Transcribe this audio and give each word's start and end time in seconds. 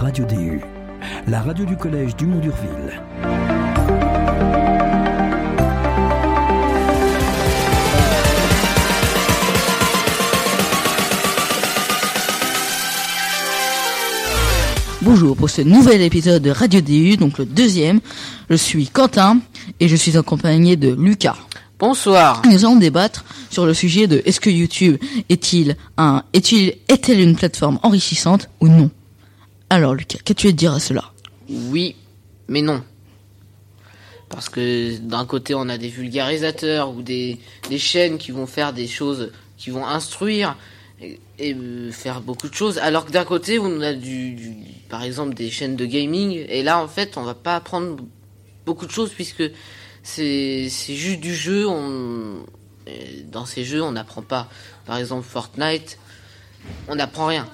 Radio 0.00 0.24
DU, 0.24 0.62
la 1.28 1.42
radio 1.42 1.66
du 1.66 1.76
collège 1.76 2.16
du 2.16 2.24
Mont 2.24 2.38
d'Urville. 2.38 3.02
Bonjour 15.02 15.36
pour 15.36 15.50
ce 15.50 15.60
nouvel 15.60 16.00
épisode 16.00 16.42
de 16.42 16.50
Radio 16.50 16.80
DU, 16.80 17.18
donc 17.18 17.36
le 17.36 17.44
deuxième. 17.44 18.00
Je 18.48 18.54
suis 18.54 18.88
Quentin 18.88 19.40
et 19.80 19.88
je 19.88 19.96
suis 19.96 20.16
accompagné 20.16 20.76
de 20.76 20.94
Lucas. 20.94 21.36
Bonsoir. 21.78 22.40
Nous 22.46 22.64
allons 22.64 22.76
débattre 22.76 23.26
sur 23.50 23.66
le 23.66 23.74
sujet 23.74 24.06
de 24.06 24.22
est-ce 24.24 24.40
que 24.40 24.48
YouTube 24.48 24.96
est-il 25.28 25.76
un 25.98 26.22
est-il 26.32 26.76
est-elle 26.88 27.20
une 27.20 27.36
plateforme 27.36 27.78
enrichissante 27.82 28.48
ou 28.62 28.68
non? 28.68 28.90
Alors 29.72 29.94
Lucas, 29.94 30.18
qu'as-tu 30.24 30.48
à 30.48 30.52
dire 30.52 30.72
à 30.72 30.80
cela? 30.80 31.12
Oui, 31.48 31.94
mais 32.48 32.60
non. 32.60 32.82
Parce 34.28 34.48
que 34.48 34.98
d'un 34.98 35.24
côté, 35.24 35.54
on 35.54 35.68
a 35.68 35.78
des 35.78 35.88
vulgarisateurs 35.88 36.90
ou 36.90 37.02
des, 37.02 37.38
des 37.68 37.78
chaînes 37.78 38.18
qui 38.18 38.32
vont 38.32 38.46
faire 38.46 38.72
des 38.72 38.88
choses, 38.88 39.30
qui 39.56 39.70
vont 39.70 39.86
instruire 39.86 40.56
et, 41.00 41.20
et, 41.38 41.54
euh, 41.54 41.92
faire 41.92 42.20
beaucoup 42.20 42.48
de 42.48 42.54
choses. 42.54 42.78
Alors 42.78 43.06
que 43.06 43.12
d'un 43.12 43.24
côté, 43.24 43.60
on 43.60 43.80
a 43.80 43.92
du, 43.92 44.32
du, 44.32 44.56
par 44.88 45.04
exemple 45.04 45.34
des 45.34 45.50
chaînes 45.50 45.76
de 45.76 45.86
gaming. 45.86 46.44
Et 46.48 46.64
là, 46.64 46.82
en 46.82 46.88
fait, 46.88 47.16
on 47.16 47.22
va 47.22 47.34
pas 47.34 47.54
apprendre 47.54 47.96
beaucoup 48.66 48.86
de 48.86 48.92
choses 48.92 49.10
puisque 49.10 49.44
c'est 50.02 50.68
c'est 50.68 50.96
juste 50.96 51.20
du 51.20 51.34
jeu. 51.34 51.68
On, 51.68 52.44
dans 53.30 53.46
ces 53.46 53.64
jeux, 53.64 53.84
on 53.84 53.92
n'apprend 53.92 54.22
pas. 54.22 54.48
Par 54.84 54.96
exemple, 54.96 55.24
Fortnite, 55.24 55.96
on 56.88 56.96
n'apprend 56.96 57.26
rien. 57.26 57.48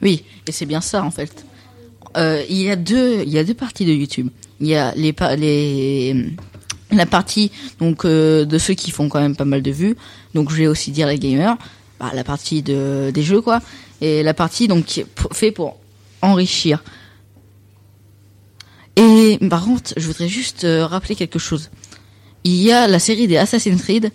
Oui, 0.00 0.24
et 0.46 0.52
c'est 0.52 0.66
bien 0.66 0.80
ça 0.80 1.02
en 1.02 1.10
fait. 1.10 1.44
Euh, 2.16 2.42
il 2.48 2.62
y 2.62 2.70
a 2.70 2.76
deux, 2.76 3.22
il 3.22 3.28
y 3.28 3.38
a 3.38 3.44
deux 3.44 3.54
parties 3.54 3.84
de 3.84 3.92
YouTube. 3.92 4.28
Il 4.60 4.66
y 4.66 4.74
a 4.74 4.94
les 4.94 5.14
les 5.36 6.26
la 6.92 7.06
partie 7.06 7.50
donc 7.78 8.04
euh, 8.04 8.44
de 8.44 8.58
ceux 8.58 8.74
qui 8.74 8.90
font 8.90 9.08
quand 9.08 9.20
même 9.20 9.36
pas 9.36 9.44
mal 9.44 9.62
de 9.62 9.70
vues. 9.70 9.96
Donc 10.34 10.50
je 10.50 10.56
vais 10.56 10.66
aussi 10.66 10.90
dire 10.90 11.08
les 11.08 11.18
gamers, 11.18 11.56
bah, 12.00 12.10
la 12.14 12.24
partie 12.24 12.62
de 12.62 13.10
des 13.12 13.22
jeux 13.22 13.40
quoi, 13.40 13.60
et 14.00 14.22
la 14.22 14.34
partie 14.34 14.68
donc 14.68 14.84
qui 14.86 15.00
est 15.00 15.06
fait 15.32 15.52
pour 15.52 15.76
enrichir. 16.22 16.82
Et 18.96 19.38
par 19.50 19.64
contre, 19.64 19.92
je 19.96 20.06
voudrais 20.06 20.28
juste 20.28 20.64
euh, 20.64 20.86
rappeler 20.86 21.16
quelque 21.16 21.38
chose. 21.38 21.70
Il 22.44 22.54
y 22.54 22.72
a 22.72 22.86
la 22.86 22.98
série 22.98 23.26
des 23.26 23.36
Assassin's 23.36 23.82
Creed 23.82 24.10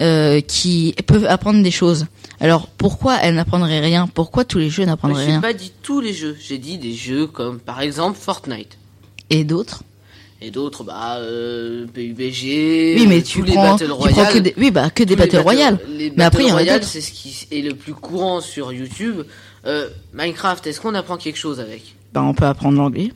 euh, 0.00 0.40
qui 0.40 0.94
peuvent 1.06 1.26
apprendre 1.26 1.62
des 1.62 1.70
choses. 1.70 2.06
Alors 2.40 2.68
pourquoi 2.68 3.16
elles 3.22 3.34
n'apprendraient 3.34 3.80
rien? 3.80 4.06
Pourquoi 4.06 4.44
tous 4.44 4.58
les 4.58 4.70
jeux 4.70 4.84
n'apprendraient 4.84 5.26
rien? 5.26 5.36
J'ai 5.36 5.40
pas 5.40 5.52
dit 5.52 5.72
tous 5.82 6.00
les 6.00 6.12
jeux, 6.14 6.36
j'ai 6.40 6.58
dit 6.58 6.78
des 6.78 6.94
jeux 6.94 7.26
comme 7.26 7.58
par 7.58 7.80
exemple 7.80 8.18
Fortnite. 8.18 8.78
Et 9.28 9.44
d'autres? 9.44 9.82
Et 10.42 10.50
d'autres, 10.50 10.84
bah 10.84 11.18
euh, 11.18 11.86
PUBG. 11.92 12.96
Oui, 12.98 13.06
mais 13.06 13.22
tu 13.22 13.40
tous 13.40 13.52
prends, 13.52 13.62
les 13.62 13.70
Battle 13.70 13.92
tu 14.02 14.14
prends 14.14 14.32
que 14.32 14.38
des, 14.38 14.54
oui, 14.56 14.70
bah 14.70 14.88
que 14.88 15.02
des 15.02 15.14
Battle 15.14 15.40
Royale. 15.40 15.78
Les 15.88 16.10
mais 16.16 16.24
après 16.24 16.44
il 16.44 16.48
y 16.48 16.52
en 16.52 16.54
a 16.54 16.60
Royale, 16.60 16.82
c'est 16.82 17.02
ce 17.02 17.12
qui 17.12 17.46
est 17.50 17.60
le 17.60 17.74
plus 17.74 17.92
courant 17.92 18.40
sur 18.40 18.72
YouTube. 18.72 19.22
Euh, 19.66 19.90
Minecraft, 20.14 20.66
est-ce 20.66 20.80
qu'on 20.80 20.94
apprend 20.94 21.18
quelque 21.18 21.36
chose 21.36 21.60
avec? 21.60 21.94
Bah 22.14 22.22
on 22.22 22.32
peut 22.32 22.46
apprendre 22.46 22.78
l'anglais. 22.78 23.12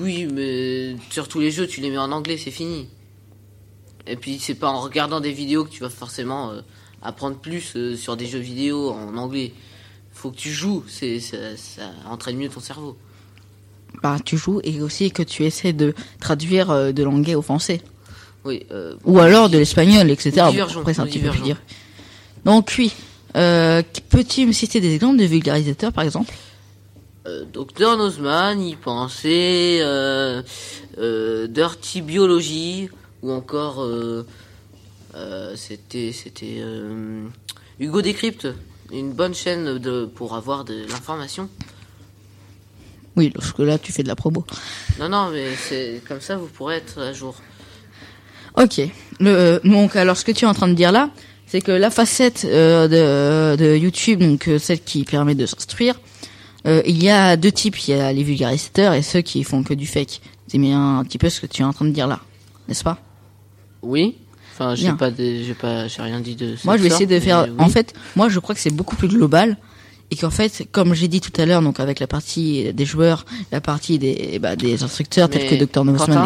Oui, 0.00 0.28
mais 0.32 0.94
sur 1.10 1.26
tous 1.26 1.40
les 1.40 1.50
jeux, 1.50 1.66
tu 1.66 1.80
les 1.80 1.90
mets 1.90 1.98
en 1.98 2.12
anglais, 2.12 2.38
c'est 2.38 2.52
fini. 2.52 2.86
Et 4.10 4.16
puis 4.16 4.38
c'est 4.40 4.56
pas 4.56 4.68
en 4.70 4.80
regardant 4.80 5.20
des 5.20 5.30
vidéos 5.30 5.64
que 5.64 5.70
tu 5.70 5.82
vas 5.82 5.88
forcément 5.88 6.50
euh, 6.50 6.60
apprendre 7.00 7.36
plus 7.36 7.74
euh, 7.76 7.96
sur 7.96 8.16
des 8.16 8.26
jeux 8.26 8.40
vidéo 8.40 8.90
en 8.90 9.16
anglais. 9.16 9.52
Faut 10.12 10.32
que 10.32 10.36
tu 10.36 10.50
joues, 10.50 10.82
c'est 10.88 11.20
ça, 11.20 11.36
ça 11.56 11.82
entraîne 12.08 12.36
mieux 12.36 12.48
ton 12.48 12.58
cerveau. 12.58 12.96
Bah 14.02 14.16
tu 14.24 14.36
joues 14.36 14.60
et 14.64 14.82
aussi 14.82 15.12
que 15.12 15.22
tu 15.22 15.44
essaies 15.44 15.72
de 15.72 15.94
traduire 16.20 16.70
euh, 16.70 16.90
de 16.90 17.04
l'anglais 17.04 17.36
au 17.36 17.42
français. 17.42 17.82
Oui. 18.44 18.66
Euh, 18.72 18.96
Ou 19.04 19.20
alors 19.20 19.48
de 19.48 19.58
l'espagnol, 19.58 20.10
etc. 20.10 20.46
Divergent, 20.50 20.80
Après 20.80 20.94
c'est 20.94 21.00
un 21.00 21.06
petit 21.06 21.20
peu 21.20 21.30
plus 21.30 21.38
divergent. 21.40 21.44
dire. 21.44 21.62
Donc 22.44 22.74
oui. 22.78 22.92
Peux-tu 23.32 24.44
me 24.44 24.50
citer 24.52 24.80
des 24.80 24.92
exemples 24.92 25.18
de 25.18 25.24
vulgarisateurs 25.24 25.92
par 25.92 26.02
exemple? 26.02 26.34
Docteur 27.52 27.96
Nozman, 27.96 28.60
y 28.60 28.74
pensait, 28.74 29.78
Dirty 30.98 32.02
Biology, 32.02 32.88
ou 33.22 33.32
encore, 33.32 33.82
euh, 33.82 34.26
euh, 35.14 35.54
c'était, 35.56 36.12
c'était 36.12 36.58
euh, 36.60 37.26
Hugo 37.78 38.02
Décrypte, 38.02 38.48
une 38.92 39.12
bonne 39.12 39.34
chaîne 39.34 39.78
de, 39.78 40.06
pour 40.06 40.34
avoir 40.34 40.64
de 40.64 40.86
l'information. 40.88 41.48
Oui, 43.16 43.30
parce 43.30 43.52
que 43.52 43.62
là 43.62 43.78
tu 43.78 43.92
fais 43.92 44.02
de 44.02 44.08
la 44.08 44.16
promo. 44.16 44.44
Non, 44.98 45.08
non, 45.08 45.30
mais 45.30 45.54
c'est 45.56 46.00
comme 46.06 46.20
ça, 46.20 46.36
vous 46.36 46.46
pourrez 46.46 46.76
être 46.76 47.00
à 47.00 47.12
jour. 47.12 47.34
Ok. 48.56 48.80
Le, 49.18 49.60
donc 49.64 49.96
alors 49.96 50.16
ce 50.16 50.24
que 50.24 50.32
tu 50.32 50.44
es 50.44 50.48
en 50.48 50.54
train 50.54 50.68
de 50.68 50.74
dire 50.74 50.92
là, 50.92 51.10
c'est 51.46 51.60
que 51.60 51.72
la 51.72 51.90
facette 51.90 52.44
euh, 52.44 53.56
de, 53.56 53.62
de 53.62 53.76
YouTube, 53.76 54.20
donc 54.20 54.48
euh, 54.48 54.58
celle 54.58 54.80
qui 54.80 55.04
permet 55.04 55.34
de 55.34 55.46
s'instruire, 55.46 56.00
euh, 56.66 56.82
il 56.86 57.02
y 57.02 57.10
a 57.10 57.36
deux 57.36 57.52
types. 57.52 57.88
Il 57.88 57.94
y 57.94 57.94
a 57.94 58.12
les 58.12 58.22
vulgarisateurs 58.22 58.94
et 58.94 59.02
ceux 59.02 59.20
qui 59.20 59.42
font 59.44 59.62
que 59.62 59.74
du 59.74 59.86
fake. 59.86 60.20
C'est 60.46 60.58
bien 60.58 60.98
un 60.98 61.04
petit 61.04 61.18
peu 61.18 61.28
ce 61.28 61.40
que 61.40 61.46
tu 61.46 61.62
es 61.62 61.64
en 61.64 61.72
train 61.72 61.86
de 61.86 61.90
dire 61.90 62.06
là, 62.06 62.20
n'est-ce 62.68 62.84
pas? 62.84 62.98
Oui. 63.82 64.16
Enfin, 64.54 64.74
j'ai 64.74 64.92
pas, 64.92 65.10
j'ai 65.16 65.54
pas, 65.54 65.88
j'ai 65.88 66.02
rien 66.02 66.20
dit 66.20 66.36
de. 66.36 66.54
Moi, 66.64 66.76
je 66.76 66.82
vais 66.82 66.90
cette 66.90 67.02
essayer 67.02 67.18
de 67.18 67.24
faire. 67.24 67.48
En 67.58 67.68
fait, 67.68 67.94
moi, 68.16 68.28
je 68.28 68.38
crois 68.40 68.54
que 68.54 68.60
c'est 68.60 68.74
beaucoup 68.74 68.96
plus 68.96 69.08
global 69.08 69.56
et 70.10 70.16
qu'en 70.16 70.30
fait, 70.30 70.66
comme 70.70 70.92
j'ai 70.94 71.08
dit 71.08 71.20
tout 71.20 71.32
à 71.40 71.46
l'heure, 71.46 71.62
donc 71.62 71.80
avec 71.80 72.00
la 72.00 72.06
partie 72.06 72.72
des 72.72 72.84
joueurs, 72.84 73.24
la 73.52 73.60
partie 73.60 73.98
des 73.98 74.38
bah, 74.38 74.56
des 74.56 74.82
instructeurs 74.82 75.30
tels 75.30 75.48
que 75.48 75.64
Dr 75.64 75.88
etc. 75.90 76.18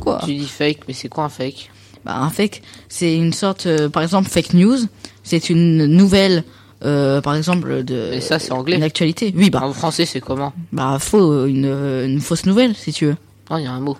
Quoi 0.00 0.20
tu 0.24 0.34
dis 0.34 0.46
fake, 0.46 0.80
mais 0.86 0.94
c'est 0.94 1.08
quoi 1.08 1.24
un 1.24 1.28
fake? 1.28 1.70
Bah, 2.04 2.16
un 2.18 2.30
fake, 2.30 2.62
c'est 2.88 3.14
une 3.14 3.32
sorte, 3.32 3.66
euh, 3.66 3.88
par 3.88 4.02
exemple, 4.02 4.28
fake 4.30 4.54
news. 4.54 4.78
C'est 5.24 5.50
une 5.50 5.86
nouvelle, 5.86 6.44
euh, 6.84 7.20
par 7.20 7.34
exemple, 7.34 7.82
de. 7.82 8.08
Mais 8.12 8.20
ça, 8.20 8.38
c'est 8.38 8.52
anglais. 8.52 8.76
Une 8.76 8.82
actualité. 8.84 9.34
Oui, 9.36 9.50
bah, 9.50 9.62
En 9.62 9.72
français, 9.72 10.06
c'est 10.06 10.20
comment? 10.20 10.52
Bah, 10.72 10.98
faux, 11.00 11.46
une, 11.46 11.66
une 11.66 12.20
fausse 12.20 12.46
nouvelle, 12.46 12.74
si 12.76 12.92
tu 12.92 13.06
veux. 13.06 13.16
Non, 13.50 13.58
il 13.58 13.64
y 13.64 13.66
a 13.66 13.72
un 13.72 13.80
mot. 13.80 13.98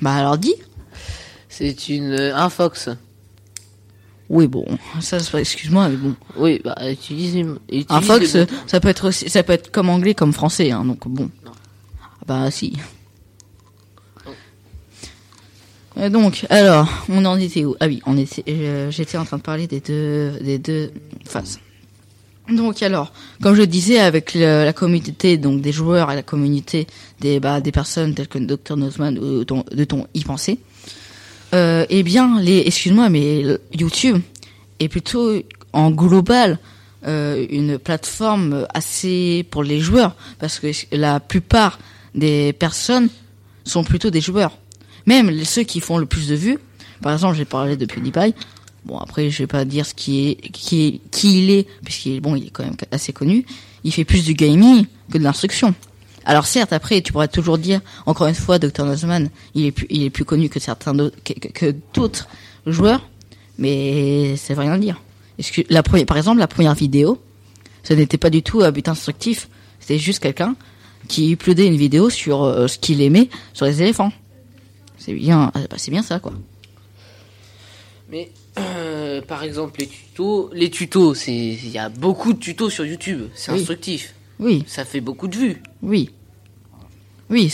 Bah, 0.00 0.14
alors 0.14 0.38
dis. 0.38 0.54
C'est 1.48 1.88
une 1.88 2.12
euh, 2.12 2.36
un 2.36 2.48
fox. 2.48 2.88
Oui, 4.30 4.46
bon, 4.46 4.64
ça, 5.00 5.18
excuse-moi, 5.38 5.88
mais 5.88 5.96
bon. 5.96 6.14
Oui, 6.36 6.60
bah 6.64 6.76
utilise, 6.88 7.34
utilise 7.68 7.86
Un 7.88 8.00
fox, 8.00 8.36
ça 8.68 8.78
peut 8.78 8.86
être 8.86 9.08
aussi, 9.08 9.28
ça 9.28 9.42
peut 9.42 9.52
être 9.52 9.72
comme 9.72 9.88
anglais, 9.88 10.14
comme 10.14 10.32
français, 10.32 10.70
hein, 10.70 10.84
donc 10.84 11.08
bon. 11.08 11.28
Non. 11.44 11.50
Ah 12.00 12.24
Bah, 12.26 12.50
si. 12.52 12.76
Euh, 15.98 16.08
donc, 16.08 16.46
alors, 16.48 16.88
on 17.08 17.24
en 17.24 17.36
était 17.40 17.64
où? 17.64 17.74
Ah 17.80 17.88
oui, 17.88 18.00
on 18.06 18.16
était, 18.16 18.44
euh, 18.48 18.92
j'étais 18.92 19.18
en 19.18 19.24
train 19.24 19.38
de 19.38 19.42
parler 19.42 19.66
des 19.66 19.80
deux, 19.80 20.38
des 20.40 20.58
deux 20.58 20.92
phases. 21.24 21.58
Donc 22.50 22.82
alors, 22.82 23.12
comme 23.42 23.54
je 23.54 23.62
disais, 23.62 23.98
avec 23.98 24.34
la 24.34 24.72
communauté 24.72 25.36
donc 25.36 25.60
des 25.60 25.72
joueurs 25.72 26.10
et 26.10 26.14
la 26.14 26.22
communauté 26.22 26.86
des 27.20 27.40
bah, 27.40 27.60
des 27.60 27.72
personnes 27.72 28.14
telles 28.14 28.28
que 28.28 28.38
Dr 28.38 28.76
Nozman 28.76 29.18
ou 29.18 29.44
ton, 29.44 29.64
de 29.70 29.84
ton 29.84 30.06
y 30.14 30.24
penser, 30.24 30.58
euh, 31.54 31.86
eh 31.88 32.02
bien 32.02 32.40
les 32.40 32.58
excuse-moi 32.66 33.08
mais 33.08 33.44
YouTube 33.72 34.18
est 34.78 34.88
plutôt 34.88 35.32
en 35.72 35.90
global 35.90 36.58
euh, 37.06 37.46
une 37.50 37.78
plateforme 37.78 38.66
assez 38.74 39.46
pour 39.50 39.62
les 39.62 39.80
joueurs 39.80 40.16
parce 40.38 40.58
que 40.58 40.68
la 40.92 41.18
plupart 41.20 41.78
des 42.14 42.52
personnes 42.52 43.08
sont 43.64 43.84
plutôt 43.84 44.10
des 44.10 44.20
joueurs. 44.20 44.58
Même 45.06 45.44
ceux 45.44 45.62
qui 45.62 45.80
font 45.80 45.98
le 45.98 46.06
plus 46.06 46.28
de 46.28 46.34
vues, 46.34 46.58
par 47.00 47.12
exemple, 47.12 47.36
j'ai 47.36 47.44
parlé 47.44 47.76
de 47.76 47.86
PewDiePie. 47.86 48.34
Bon 48.84 48.96
après 48.96 49.30
je 49.30 49.38
vais 49.42 49.46
pas 49.46 49.64
dire 49.64 49.84
ce 49.84 49.94
qui 49.94 50.28
est 50.28 50.34
qui 50.52 50.86
est 50.86 51.00
qui 51.10 51.44
il 51.44 51.50
est 51.50 51.66
puisqu'il 51.84 52.16
est 52.16 52.20
bon 52.20 52.34
il 52.34 52.46
est 52.46 52.50
quand 52.50 52.64
même 52.64 52.76
assez 52.90 53.12
connu. 53.12 53.44
Il 53.84 53.92
fait 53.92 54.04
plus 54.04 54.24
du 54.24 54.34
gaming 54.34 54.86
que 55.12 55.18
de 55.18 55.22
l'instruction. 55.22 55.74
Alors 56.24 56.46
certes 56.46 56.72
après 56.72 57.02
tu 57.02 57.12
pourrais 57.12 57.28
toujours 57.28 57.58
dire 57.58 57.80
encore 58.06 58.26
une 58.26 58.34
fois 58.34 58.58
Dr 58.58 58.84
Nozman 58.84 59.28
il 59.54 59.66
est 59.66 59.72
plus 59.72 59.86
il 59.90 60.04
est 60.04 60.10
plus 60.10 60.24
connu 60.24 60.48
que 60.48 60.60
certains 60.60 60.94
d'autres 60.94 61.16
que, 61.22 61.74
d'autres 61.94 62.28
joueurs 62.66 63.06
mais 63.58 64.36
ça 64.36 64.54
veut 64.54 64.60
rien 64.60 64.78
dire. 64.78 65.00
Que 65.38 65.62
la 65.70 65.82
première 65.82 66.06
par 66.06 66.16
exemple 66.16 66.38
la 66.38 66.48
première 66.48 66.74
vidéo 66.74 67.20
ce 67.82 67.92
n'était 67.92 68.18
pas 68.18 68.30
du 68.30 68.42
tout 68.42 68.62
à 68.62 68.70
but 68.70 68.88
instructif 68.88 69.48
c'était 69.78 69.98
juste 69.98 70.20
quelqu'un 70.20 70.56
qui 71.08 71.32
uploadait 71.32 71.66
une 71.66 71.76
vidéo 71.76 72.08
sur 72.08 72.44
euh, 72.44 72.66
ce 72.66 72.78
qu'il 72.78 73.00
aimait 73.02 73.28
sur 73.52 73.66
les 73.66 73.82
éléphants. 73.82 74.12
C'est 74.98 75.14
bien 75.14 75.50
bah, 75.54 75.76
c'est 75.76 75.90
bien 75.90 76.02
ça 76.02 76.18
quoi. 76.18 76.32
Mais 78.10 78.30
euh, 78.58 79.20
par 79.22 79.44
exemple 79.44 79.80
les 79.80 79.86
tutos, 79.86 80.50
les 80.52 80.70
tutos, 80.70 81.14
c'est 81.14 81.32
il 81.32 81.70
y 81.70 81.78
a 81.78 81.88
beaucoup 81.88 82.32
de 82.32 82.38
tutos 82.38 82.68
sur 82.70 82.84
YouTube, 82.84 83.28
c'est 83.34 83.52
Oui. 83.52 83.58
instructif, 83.60 84.14
Oui. 84.40 84.64
ça 84.66 84.84
fait 84.84 85.00
beaucoup 85.00 85.28
de 85.28 85.36
vues. 85.36 85.62
Oui. 85.82 86.10
Oui, 87.30 87.48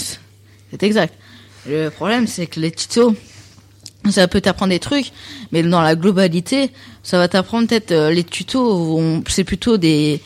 c'est 0.71 0.83
exact. 0.83 1.15
Le 1.69 1.91
problème, 1.91 2.27
c'est 2.27 2.47
que 2.47 2.59
les 2.61 2.71
tutos, 2.71 3.15
ça 4.09 4.27
peut 4.29 4.41
t'apprendre 4.41 4.71
des 4.71 4.79
trucs, 4.79 5.13
mais 5.53 5.63
dans 5.63 5.83
la 5.83 5.95
globalité, 5.95 6.71
ça 7.03 7.19
va 7.19 7.29
t'apprendre 7.29 7.69
peut-être 7.69 7.93
euh, 7.93 8.11
les 8.11 8.25
tutos. 8.25 8.99
C'est 9.29 9.45
plutôt 9.45 9.77
des 9.77 10.23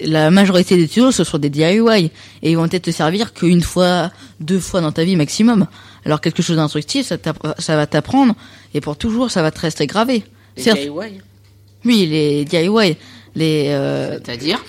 la 0.00 0.30
majorité 0.30 0.76
des 0.76 0.86
tutos 0.86 1.12
ce 1.12 1.24
sont 1.24 1.38
des 1.38 1.48
DIY 1.48 2.10
et 2.42 2.50
ils 2.50 2.56
vont 2.56 2.68
peut-être 2.68 2.84
te 2.84 2.90
servir 2.90 3.32
qu'une 3.32 3.62
fois, 3.62 4.10
deux 4.40 4.60
fois 4.60 4.80
dans 4.82 4.92
ta 4.92 5.04
vie 5.04 5.16
maximum. 5.16 5.66
Alors 6.04 6.20
quelque 6.20 6.42
chose 6.42 6.56
d'instructif, 6.56 7.06
ça, 7.06 7.76
va 7.76 7.86
t'apprendre 7.86 8.34
et 8.74 8.80
pour 8.80 8.96
toujours 8.96 9.30
ça 9.30 9.42
va 9.42 9.50
te 9.50 9.60
rester 9.60 9.86
gravé. 9.86 10.24
Les 10.56 10.62
DIY 10.64 10.90
oui, 11.84 12.06
les 12.06 12.44
DIY, 12.44 12.96
les 13.34 13.66
euh, 13.70 14.18
C'est-à-dire 14.24 14.62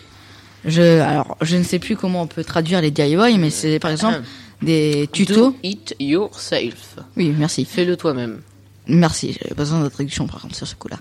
je 0.65 0.99
alors 1.01 1.37
je 1.41 1.57
ne 1.57 1.63
sais 1.63 1.77
plus 1.79 1.95
comment 1.97 2.21
on 2.21 2.27
peut 2.27 2.43
traduire 2.43 2.81
les 2.81 2.89
DIY, 2.91 3.37
mais 3.37 3.49
c'est 3.49 3.79
par 3.79 3.91
exemple 3.91 4.21
des 4.61 5.09
tutos. 5.11 5.51
Do 5.51 5.55
it 5.61 5.95
yourself. 5.99 6.95
Oui, 7.17 7.33
merci. 7.37 7.65
Fais-le 7.65 7.97
toi-même. 7.97 8.41
Merci, 8.87 9.37
j'avais 9.39 9.55
besoin 9.55 9.83
de 9.83 9.89
traduction 9.89 10.25
par 10.27 10.41
contre 10.41 10.55
sur 10.55 10.67
ce 10.67 10.75
coup-là. 10.75 10.99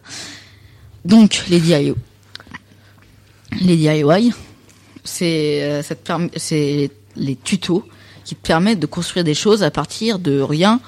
Donc 1.04 1.44
les 1.48 1.60
DIY, 1.60 1.94
les 3.60 3.76
DIY, 3.76 4.32
c'est 5.04 5.62
euh, 5.62 5.82
ça 5.82 5.94
te 5.94 6.04
permet- 6.06 6.30
c'est 6.36 6.90
les 7.16 7.36
tutos 7.36 7.84
qui 8.24 8.34
te 8.34 8.46
permettent 8.46 8.80
de 8.80 8.86
construire 8.86 9.24
des 9.24 9.34
choses 9.34 9.62
à 9.62 9.70
partir 9.70 10.18
de 10.18 10.40
rien 10.40 10.80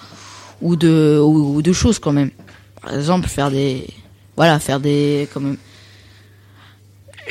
ou 0.62 0.76
de 0.76 1.20
ou, 1.22 1.62
de 1.62 1.72
choses 1.72 1.98
quand 1.98 2.12
même. 2.12 2.30
Par 2.80 2.94
exemple, 2.94 3.28
faire 3.28 3.50
des 3.50 3.86
voilà, 4.36 4.58
faire 4.58 4.80
des. 4.80 5.28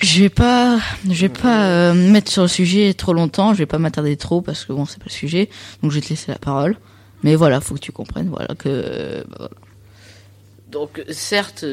Je 0.02 0.24
vais 0.24 0.30
pas, 0.30 0.80
je 1.08 1.22
vais 1.22 1.30
pas 1.30 1.66
euh, 1.66 1.94
me 1.94 2.12
mettre 2.12 2.32
sur 2.32 2.42
le 2.42 2.48
sujet 2.48 2.94
trop 2.94 3.14
longtemps. 3.14 3.54
Je 3.54 3.60
vais 3.60 3.66
pas 3.66 3.78
m'attarder 3.78 4.18
trop 4.18 4.42
parce 4.42 4.66
que 4.66 4.74
bon, 4.74 4.86
c'est 4.86 4.98
pas 4.98 5.06
le 5.08 5.12
sujet. 5.12 5.50
Donc 5.82 5.92
je 5.92 5.96
vais 5.96 6.02
te 6.02 6.10
laisser 6.10 6.32
la 6.32 6.40
parole. 6.40 6.78
Mais 7.24 7.36
voilà, 7.36 7.62
faut 7.62 7.76
que 7.76 7.80
tu 7.80 7.92
comprennes, 7.92 8.30
voilà 8.30 8.54
que 8.58 9.26
bah. 9.30 9.50
Donc 10.72 11.04
certes, 11.12 11.64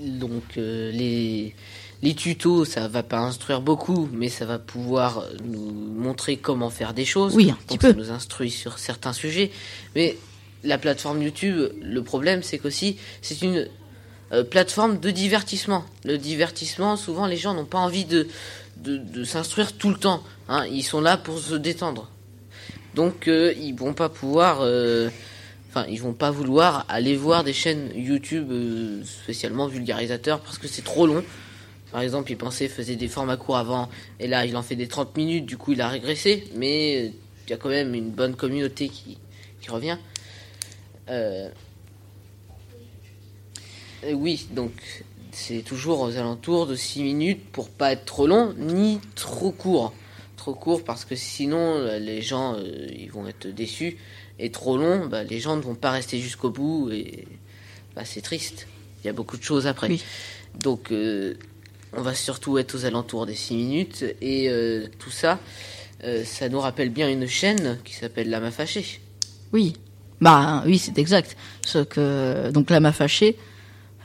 donc 0.00 0.42
euh, 0.58 0.90
les 0.90 1.54
les 2.02 2.14
tutos, 2.14 2.64
ça 2.64 2.88
va 2.88 3.02
pas 3.02 3.18
instruire 3.20 3.60
beaucoup, 3.60 4.08
mais 4.12 4.28
ça 4.28 4.44
va 4.44 4.58
pouvoir 4.58 5.18
euh, 5.18 5.30
nous 5.44 5.70
montrer 5.72 6.36
comment 6.36 6.70
faire 6.70 6.94
des 6.94 7.04
choses. 7.04 7.34
Oui, 7.36 7.50
un 7.50 7.58
petit 7.66 7.78
peu. 7.78 7.88
ça 7.90 7.94
nous 7.96 8.10
instruit 8.10 8.50
sur 8.50 8.78
certains 8.78 9.12
sujets. 9.12 9.50
Mais 9.94 10.16
la 10.64 10.78
plateforme 10.78 11.22
YouTube, 11.22 11.70
le 11.80 12.02
problème, 12.02 12.42
c'est 12.42 12.58
qu'aussi 12.58 12.96
c'est 13.20 13.40
une 13.42 13.68
euh, 14.32 14.42
plateforme 14.44 14.98
de 14.98 15.10
divertissement. 15.10 15.84
Le 16.04 16.18
divertissement, 16.18 16.96
souvent, 16.96 17.26
les 17.26 17.36
gens 17.36 17.54
n'ont 17.54 17.64
pas 17.66 17.78
envie 17.78 18.04
de 18.04 18.26
de, 18.78 18.96
de 18.96 19.22
s'instruire 19.22 19.74
tout 19.74 19.90
le 19.90 19.96
temps. 19.96 20.22
hein. 20.48 20.64
Ils 20.66 20.82
sont 20.82 21.00
là 21.00 21.16
pour 21.16 21.38
se 21.38 21.54
détendre. 21.54 22.10
Donc 22.94 23.28
euh, 23.28 23.52
ils 23.60 23.74
vont 23.74 23.94
pas 23.94 24.08
pouvoir. 24.08 24.58
euh, 24.62 25.08
Enfin, 25.74 25.86
ils 25.88 26.02
vont 26.02 26.12
pas 26.12 26.30
vouloir 26.30 26.84
aller 26.90 27.16
voir 27.16 27.44
des 27.44 27.54
chaînes 27.54 27.88
YouTube 27.94 28.52
spécialement 29.06 29.68
vulgarisateurs 29.68 30.40
parce 30.40 30.58
que 30.58 30.68
c'est 30.68 30.82
trop 30.84 31.06
long. 31.06 31.24
Par 31.92 32.00
exemple, 32.00 32.30
il 32.32 32.38
pensait 32.38 32.68
faisait 32.68 32.96
des 32.96 33.08
formats 33.08 33.36
courts 33.36 33.58
avant 33.58 33.88
et 34.18 34.26
là 34.26 34.46
il 34.46 34.56
en 34.56 34.62
fait 34.62 34.76
des 34.76 34.88
30 34.88 35.16
minutes, 35.16 35.46
du 35.46 35.56
coup 35.56 35.72
il 35.72 35.80
a 35.80 35.88
régressé, 35.88 36.44
mais 36.56 36.96
euh, 36.96 37.10
il 37.46 37.50
y 37.50 37.52
a 37.52 37.56
quand 37.56 37.68
même 37.68 37.94
une 37.94 38.10
bonne 38.10 38.34
communauté 38.34 38.88
qui, 38.88 39.18
qui 39.60 39.70
revient. 39.70 39.98
Euh, 41.08 41.50
oui, 44.14 44.48
donc 44.50 44.72
c'est 45.32 45.62
toujours 45.62 46.00
aux 46.00 46.16
alentours 46.16 46.66
de 46.66 46.74
6 46.74 47.02
minutes 47.02 47.44
pour 47.52 47.70
pas 47.70 47.92
être 47.92 48.04
trop 48.04 48.26
long 48.26 48.54
ni 48.58 49.00
trop 49.14 49.50
court. 49.50 49.92
Trop 50.36 50.54
court 50.54 50.84
parce 50.84 51.04
que 51.04 51.14
sinon 51.14 51.76
euh, 51.76 51.98
les 51.98 52.20
gens 52.20 52.54
euh, 52.54 52.86
ils 52.96 53.10
vont 53.10 53.26
être 53.26 53.46
déçus 53.46 53.96
et 54.38 54.50
trop 54.50 54.76
long, 54.76 55.06
bah, 55.06 55.22
les 55.24 55.40
gens 55.40 55.56
ne 55.56 55.62
vont 55.62 55.74
pas 55.74 55.90
rester 55.90 56.18
jusqu'au 56.18 56.50
bout 56.50 56.90
et 56.90 57.26
bah, 57.94 58.04
c'est 58.04 58.22
triste. 58.22 58.66
Il 59.02 59.06
y 59.06 59.10
a 59.10 59.12
beaucoup 59.12 59.36
de 59.36 59.42
choses 59.42 59.66
après. 59.66 59.88
Oui. 59.88 60.02
Donc 60.58 60.92
euh, 60.92 61.34
on 61.96 62.02
va 62.02 62.14
surtout 62.14 62.58
être 62.58 62.74
aux 62.74 62.84
alentours 62.84 63.26
des 63.26 63.34
6 63.34 63.54
minutes 63.54 64.04
et 64.20 64.48
euh, 64.48 64.86
tout 64.98 65.10
ça, 65.10 65.38
euh, 66.04 66.24
ça 66.24 66.48
nous 66.48 66.60
rappelle 66.60 66.90
bien 66.90 67.08
une 67.08 67.26
chaîne 67.26 67.78
qui 67.84 67.94
s'appelle 67.94 68.30
Lama 68.30 68.50
Fâché. 68.50 69.00
Oui, 69.52 69.74
bah 70.22 70.62
oui, 70.66 70.78
c'est 70.78 70.98
exact. 70.98 71.36
Que 71.90 72.50
donc 72.50 72.70
là 72.70 72.80
m'a 72.80 72.92
fâché, 72.92 73.36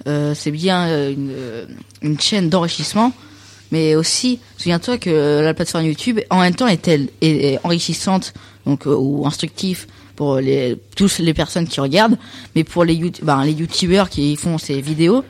euh, 0.07 0.33
c'est 0.35 0.51
bien 0.51 0.87
euh, 0.87 1.11
une, 1.11 1.31
euh, 1.31 1.65
une 2.01 2.19
chaîne 2.19 2.49
d'enrichissement, 2.49 3.13
mais 3.71 3.95
aussi 3.95 4.39
souviens-toi 4.57 4.97
que 4.97 5.41
la 5.41 5.53
plateforme 5.53 5.85
YouTube 5.85 6.19
en 6.29 6.41
même 6.41 6.55
temps 6.55 6.67
est 6.67 6.87
elle 6.87 7.09
est, 7.21 7.59
enrichissante 7.63 8.33
donc 8.65 8.87
euh, 8.87 8.95
ou 8.95 9.27
instructif 9.27 9.87
pour 10.15 10.37
les 10.37 10.77
tous 10.95 11.19
les 11.19 11.35
personnes 11.35 11.67
qui 11.67 11.79
regardent, 11.79 12.17
mais 12.55 12.63
pour 12.63 12.83
les 12.83 12.99
ben, 13.21 13.43
les 13.43 13.51
youtubeurs 13.53 14.09
qui 14.09 14.35
font 14.37 14.57
ces 14.57 14.81
vidéos, 14.81 15.23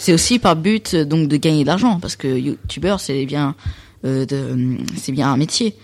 c'est 0.00 0.14
aussi 0.14 0.38
par 0.38 0.56
but 0.56 0.94
euh, 0.94 1.04
donc 1.04 1.28
de 1.28 1.36
gagner 1.36 1.62
de 1.62 1.68
l'argent 1.68 2.00
parce 2.00 2.16
que 2.16 2.26
youtubeur 2.26 2.98
c'est 3.00 3.26
bien 3.26 3.54
euh, 4.06 4.24
de 4.24 4.78
c'est 4.96 5.12
bien 5.12 5.30
un 5.30 5.36
métier 5.36 5.76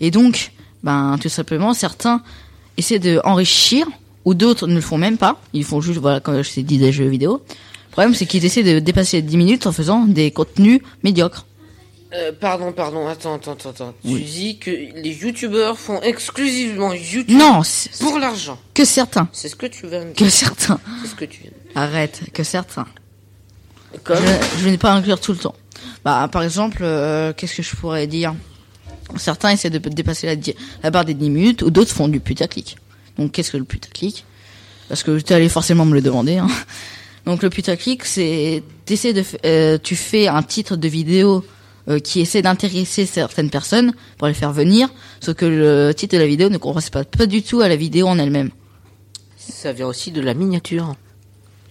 et 0.00 0.10
donc 0.10 0.52
ben 0.84 1.18
tout 1.20 1.28
simplement 1.28 1.74
certains 1.74 2.22
essaient 2.76 3.00
de 3.00 3.20
enrichir 3.24 3.86
ou 4.24 4.32
d'autres 4.34 4.66
ne 4.68 4.74
le 4.76 4.80
font 4.80 4.96
même 4.98 5.18
pas 5.18 5.40
ils 5.52 5.64
font 5.64 5.80
juste 5.80 5.98
voilà 6.00 6.20
comme 6.20 6.42
je 6.42 6.50
t'ai 6.52 6.62
dit 6.62 6.78
des 6.78 6.92
jeux 6.92 7.08
vidéo 7.08 7.42
le 7.48 7.90
problème 7.90 8.14
c'est 8.14 8.26
qu'ils 8.26 8.44
essaient 8.44 8.62
de 8.62 8.78
dépasser 8.78 9.16
les 9.18 9.22
10 9.22 9.36
minutes 9.36 9.66
en 9.66 9.72
faisant 9.72 10.04
des 10.06 10.30
contenus 10.30 10.80
médiocres 11.02 11.44
Euh, 12.14 12.30
pardon, 12.48 12.70
pardon, 12.72 13.08
attends, 13.08 13.34
attends, 13.34 13.70
attends. 13.70 13.92
Oui. 14.04 14.18
Tu 14.20 14.24
dis 14.38 14.58
que 14.64 14.70
les 14.70 15.14
youtubeurs 15.22 15.76
font 15.76 16.00
exclusivement 16.12 16.92
YouTube 16.94 17.36
non 17.42 17.62
pour 18.00 18.18
l'argent. 18.20 18.56
que 18.72 18.84
certains 18.84 19.26
C'est 19.32 19.48
ce 19.48 19.56
que 19.56 19.66
tu 19.66 19.88
viens 19.88 20.04
de 20.04 20.12
dire. 20.12 20.20
que 20.22 20.28
certains 20.28 20.78
C'est 21.02 21.10
ce 21.10 21.16
que 21.16 21.24
tu 21.24 21.40
viens 21.42 21.50
de 21.50 21.80
arrête 21.84 22.16
que 22.32 22.44
certains 22.44 22.84
dire. 22.84 23.03
Comme 24.02 24.18
je, 24.18 24.58
je 24.58 24.68
vais 24.68 24.76
pas 24.78 24.92
inclure 24.92 25.20
tout 25.20 25.32
le 25.32 25.38
temps. 25.38 25.54
Bah, 26.04 26.28
par 26.30 26.42
exemple, 26.42 26.78
euh, 26.82 27.32
qu'est-ce 27.32 27.54
que 27.56 27.62
je 27.62 27.74
pourrais 27.76 28.06
dire? 28.06 28.34
Certains 29.16 29.50
essaient 29.50 29.70
de 29.70 29.78
dépasser 29.78 30.38
la, 30.82 30.90
barre 30.90 31.04
des 31.04 31.14
10 31.14 31.30
minutes, 31.30 31.62
ou 31.62 31.70
d'autres 31.70 31.92
font 31.92 32.08
du 32.08 32.20
putaclic. 32.20 32.76
Donc, 33.18 33.32
qu'est-ce 33.32 33.52
que 33.52 33.56
le 33.56 33.64
putaclic? 33.64 34.24
Parce 34.88 35.02
que 35.02 35.18
tu 35.20 35.32
allais 35.32 35.48
forcément 35.48 35.84
me 35.84 35.94
le 35.94 36.02
demander. 36.02 36.38
Hein. 36.38 36.48
Donc, 37.26 37.42
le 37.42 37.50
putaclic, 37.50 38.04
c'est 38.04 38.62
t'essaies 38.84 39.12
de, 39.14 39.22
f- 39.22 39.36
euh, 39.46 39.78
tu 39.82 39.96
fais 39.96 40.26
un 40.28 40.42
titre 40.42 40.76
de 40.76 40.88
vidéo 40.88 41.44
euh, 41.88 41.98
qui 41.98 42.20
essaie 42.20 42.42
d'intéresser 42.42 43.06
certaines 43.06 43.48
personnes 43.50 43.92
pour 44.18 44.28
les 44.28 44.34
faire 44.34 44.52
venir, 44.52 44.88
sauf 45.20 45.34
que 45.36 45.46
le 45.46 45.92
titre 45.94 46.14
de 46.16 46.20
la 46.20 46.26
vidéo 46.26 46.48
ne 46.50 46.58
correspond 46.58 47.02
pas 47.04 47.26
du 47.26 47.42
tout 47.42 47.60
à 47.60 47.68
la 47.68 47.76
vidéo 47.76 48.08
en 48.08 48.18
elle-même. 48.18 48.50
ça 49.38 49.72
vient 49.72 49.86
aussi 49.86 50.10
de 50.10 50.20
la 50.20 50.34
miniature. 50.34 50.94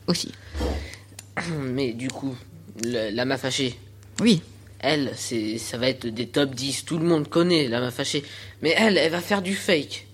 Aussi. 0.07 0.31
Mais 1.59 1.93
du 1.93 2.09
coup, 2.09 2.35
le- 2.83 3.09
Lama 3.11 3.37
Fâché, 3.37 3.77
Oui. 4.19 4.41
elle, 4.79 5.11
c'est, 5.15 5.57
ça 5.57 5.77
va 5.77 5.87
être 5.89 6.07
des 6.07 6.27
top 6.27 6.53
10. 6.55 6.85
Tout 6.85 6.97
le 6.97 7.05
monde 7.05 7.27
connaît 7.29 7.67
Lama 7.67 7.91
Fâché. 7.91 8.23
Mais 8.61 8.73
elle, 8.77 8.97
elle 8.97 9.11
va 9.11 9.21
faire 9.21 9.41
du 9.41 9.55
fake. 9.55 10.07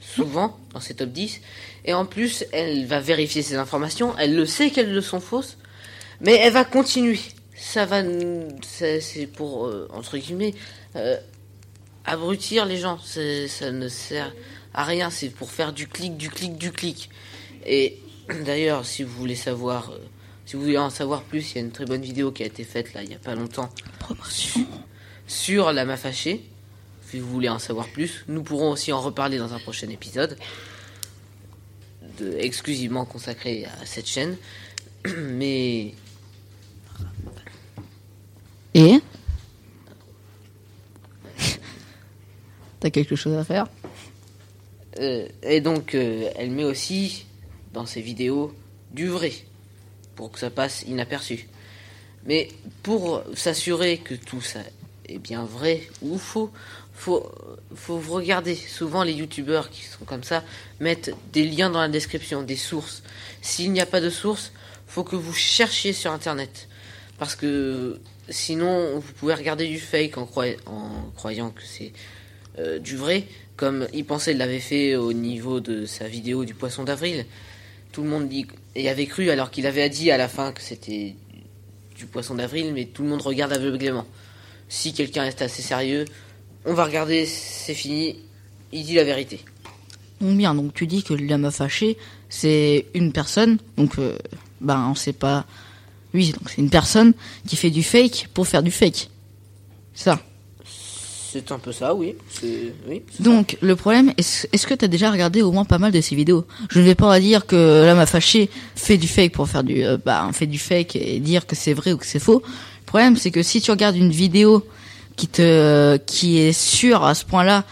Souvent, 0.00 0.58
dans 0.72 0.80
ces 0.80 0.94
top 0.94 1.10
10. 1.10 1.40
Et 1.86 1.94
en 1.94 2.06
plus, 2.06 2.44
elle 2.52 2.86
va 2.86 3.00
vérifier 3.00 3.42
ses 3.42 3.56
informations. 3.56 4.14
Elle 4.18 4.34
le 4.36 4.46
sait 4.46 4.70
qu'elles 4.70 4.92
le 4.92 5.00
sont 5.00 5.20
fausses. 5.20 5.56
Mais 6.20 6.34
elle 6.34 6.52
va 6.52 6.64
continuer. 6.64 7.18
Ça 7.56 7.86
va, 7.86 8.02
c'est 8.62 9.26
pour, 9.26 9.66
euh, 9.66 9.88
entre 9.92 10.18
guillemets, 10.18 10.54
euh, 10.96 11.16
abrutir 12.04 12.66
les 12.66 12.76
gens. 12.78 12.98
C'est- 13.04 13.48
Ça 13.48 13.70
ne 13.70 13.88
sert 13.88 14.32
à 14.74 14.84
rien. 14.84 15.10
C'est 15.10 15.28
pour 15.30 15.50
faire 15.50 15.72
du 15.72 15.86
clic, 15.86 16.16
du 16.16 16.30
clic, 16.30 16.56
du 16.58 16.72
clic. 16.72 17.10
Et 17.66 17.98
d'ailleurs, 18.44 18.84
si 18.84 19.02
vous 19.02 19.12
voulez 19.16 19.36
savoir, 19.36 19.90
euh, 19.92 19.98
si 20.46 20.56
vous 20.56 20.62
voulez 20.62 20.78
en 20.78 20.90
savoir 20.90 21.22
plus, 21.22 21.52
il 21.52 21.54
y 21.56 21.58
a 21.58 21.62
une 21.62 21.72
très 21.72 21.86
bonne 21.86 22.02
vidéo 22.02 22.30
qui 22.30 22.42
a 22.42 22.46
été 22.46 22.64
faite 22.64 22.92
là, 22.94 23.02
il 23.02 23.10
y 23.10 23.14
a 23.14 23.18
pas 23.18 23.34
longtemps, 23.34 23.70
Promotion. 23.98 24.66
sur 25.26 25.72
la 25.72 25.84
ma 25.84 25.96
fâchée. 25.96 26.44
Si 27.08 27.18
vous 27.18 27.28
voulez 27.28 27.48
en 27.48 27.58
savoir 27.58 27.88
plus, 27.88 28.24
nous 28.28 28.42
pourrons 28.42 28.72
aussi 28.72 28.92
en 28.92 29.00
reparler 29.00 29.38
dans 29.38 29.54
un 29.54 29.58
prochain 29.58 29.88
épisode, 29.88 30.36
de, 32.18 32.36
exclusivement 32.38 33.04
consacré 33.04 33.64
à 33.64 33.86
cette 33.86 34.06
chaîne. 34.06 34.36
Mais 35.18 35.94
Et? 38.74 39.00
T'as 42.80 42.90
quelque 42.90 43.16
chose 43.16 43.34
à 43.34 43.44
faire? 43.44 43.66
Euh, 44.98 45.28
et 45.42 45.60
donc, 45.60 45.94
euh, 45.94 46.30
elle 46.36 46.50
met 46.50 46.64
aussi 46.64 47.26
dans 47.72 47.86
ses 47.86 48.00
vidéos 48.00 48.52
du 48.92 49.08
vrai 49.08 49.32
pour 50.16 50.30
que 50.32 50.38
ça 50.38 50.50
passe 50.50 50.82
inaperçu. 50.82 51.48
Mais 52.26 52.48
pour 52.82 53.22
s'assurer 53.34 53.98
que 53.98 54.14
tout 54.14 54.40
ça 54.40 54.60
est 55.06 55.18
bien 55.18 55.44
vrai 55.44 55.82
ou 56.02 56.18
faux, 56.18 56.50
faut, 56.94 57.30
faut 57.74 57.98
regarder. 57.98 58.54
Souvent, 58.54 59.02
les 59.02 59.12
youtubeurs 59.12 59.68
qui 59.70 59.82
sont 59.82 60.04
comme 60.04 60.24
ça 60.24 60.42
mettent 60.80 61.14
des 61.32 61.44
liens 61.44 61.70
dans 61.70 61.80
la 61.80 61.88
description, 61.88 62.42
des 62.42 62.56
sources. 62.56 63.02
S'il 63.42 63.72
n'y 63.72 63.80
a 63.80 63.86
pas 63.86 64.00
de 64.00 64.10
source, 64.10 64.52
faut 64.86 65.04
que 65.04 65.16
vous 65.16 65.34
cherchiez 65.34 65.92
sur 65.92 66.12
internet. 66.12 66.68
Parce 67.18 67.34
que 67.34 68.00
sinon, 68.28 68.98
vous 68.98 69.12
pouvez 69.12 69.34
regarder 69.34 69.66
du 69.66 69.78
fake 69.78 70.16
en 70.18 70.26
croyant 71.14 71.50
que 71.50 71.62
c'est 71.62 71.92
euh, 72.58 72.78
du 72.78 72.96
vrai, 72.96 73.24
comme 73.56 73.86
il 73.92 74.04
pensait 74.04 74.32
l'avait 74.32 74.60
fait 74.60 74.96
au 74.96 75.12
niveau 75.12 75.60
de 75.60 75.86
sa 75.86 76.06
vidéo 76.06 76.44
du 76.44 76.54
poisson 76.54 76.84
d'avril. 76.84 77.26
Tout 77.94 78.02
le 78.02 78.08
monde 78.08 78.32
y, 78.32 78.44
y 78.74 78.88
avait 78.88 79.06
cru 79.06 79.30
alors 79.30 79.52
qu'il 79.52 79.68
avait 79.68 79.88
dit 79.88 80.10
à 80.10 80.16
la 80.16 80.26
fin 80.26 80.50
que 80.50 80.60
c'était 80.60 81.14
du 81.96 82.06
poisson 82.06 82.34
d'avril, 82.34 82.72
mais 82.74 82.86
tout 82.86 83.04
le 83.04 83.08
monde 83.08 83.22
regarde 83.22 83.52
aveuglément. 83.52 84.04
si 84.68 84.92
quelqu'un 84.92 85.24
est 85.24 85.40
assez 85.42 85.62
sérieux, 85.62 86.04
on 86.64 86.74
va 86.74 86.86
regarder, 86.86 87.24
c'est 87.24 87.74
fini, 87.74 88.18
il 88.72 88.84
dit 88.84 88.94
la 88.94 89.04
vérité. 89.04 89.44
Donc 90.20 90.36
bien, 90.36 90.56
donc 90.56 90.74
tu 90.74 90.88
dis 90.88 91.04
que 91.04 91.14
la 91.14 91.38
meuf 91.38 91.54
fâchée, 91.54 91.96
c'est 92.28 92.86
une 92.94 93.12
personne, 93.12 93.58
donc 93.76 93.96
euh, 94.00 94.18
ben 94.60 94.88
on 94.90 94.96
sait 94.96 95.12
pas. 95.12 95.46
Oui, 96.14 96.32
donc 96.32 96.50
c'est 96.50 96.62
une 96.62 96.70
personne 96.70 97.14
qui 97.46 97.54
fait 97.54 97.70
du 97.70 97.84
fake 97.84 98.28
pour 98.34 98.48
faire 98.48 98.64
du 98.64 98.72
fake. 98.72 99.08
Ça. 99.94 100.20
C'est 101.34 101.50
un 101.50 101.58
peu 101.58 101.72
ça, 101.72 101.96
oui. 101.96 102.14
Oui. 102.44 103.02
Donc 103.18 103.58
le 103.60 103.74
problème, 103.74 104.12
est-ce 104.16 104.66
que 104.68 104.74
tu 104.74 104.84
as 104.84 104.88
déjà 104.88 105.10
regardé 105.10 105.42
au 105.42 105.50
moins 105.50 105.64
pas 105.64 105.78
mal 105.78 105.90
de 105.90 106.00
ces 106.00 106.14
vidéos? 106.14 106.44
Je 106.70 106.78
ne 106.78 106.84
vais 106.84 106.94
pas 106.94 107.18
dire 107.18 107.44
que 107.44 107.82
la 107.84 107.96
meuf 107.96 108.10
fâchée 108.10 108.48
fait 108.76 108.98
du 108.98 109.08
fake 109.08 109.32
pour 109.32 109.48
faire 109.48 109.64
du, 109.64 109.84
euh, 109.84 109.96
bah, 109.96 110.30
fait 110.32 110.46
du 110.46 110.60
fake 110.60 110.94
et 110.94 111.18
dire 111.18 111.48
que 111.48 111.56
c'est 111.56 111.72
vrai 111.72 111.92
ou 111.92 111.96
que 111.96 112.06
c'est 112.06 112.20
faux. 112.20 112.40
Le 112.82 112.86
problème, 112.86 113.16
c'est 113.16 113.32
que 113.32 113.42
si 113.42 113.60
tu 113.60 113.72
regardes 113.72 113.96
une 113.96 114.12
vidéo 114.12 114.64
qui 115.16 115.26
te, 115.26 115.96
qui 116.06 116.38
est 116.38 116.52
sûre 116.52 117.02
à 117.02 117.16
ce 117.16 117.24
point-là, 117.24 117.64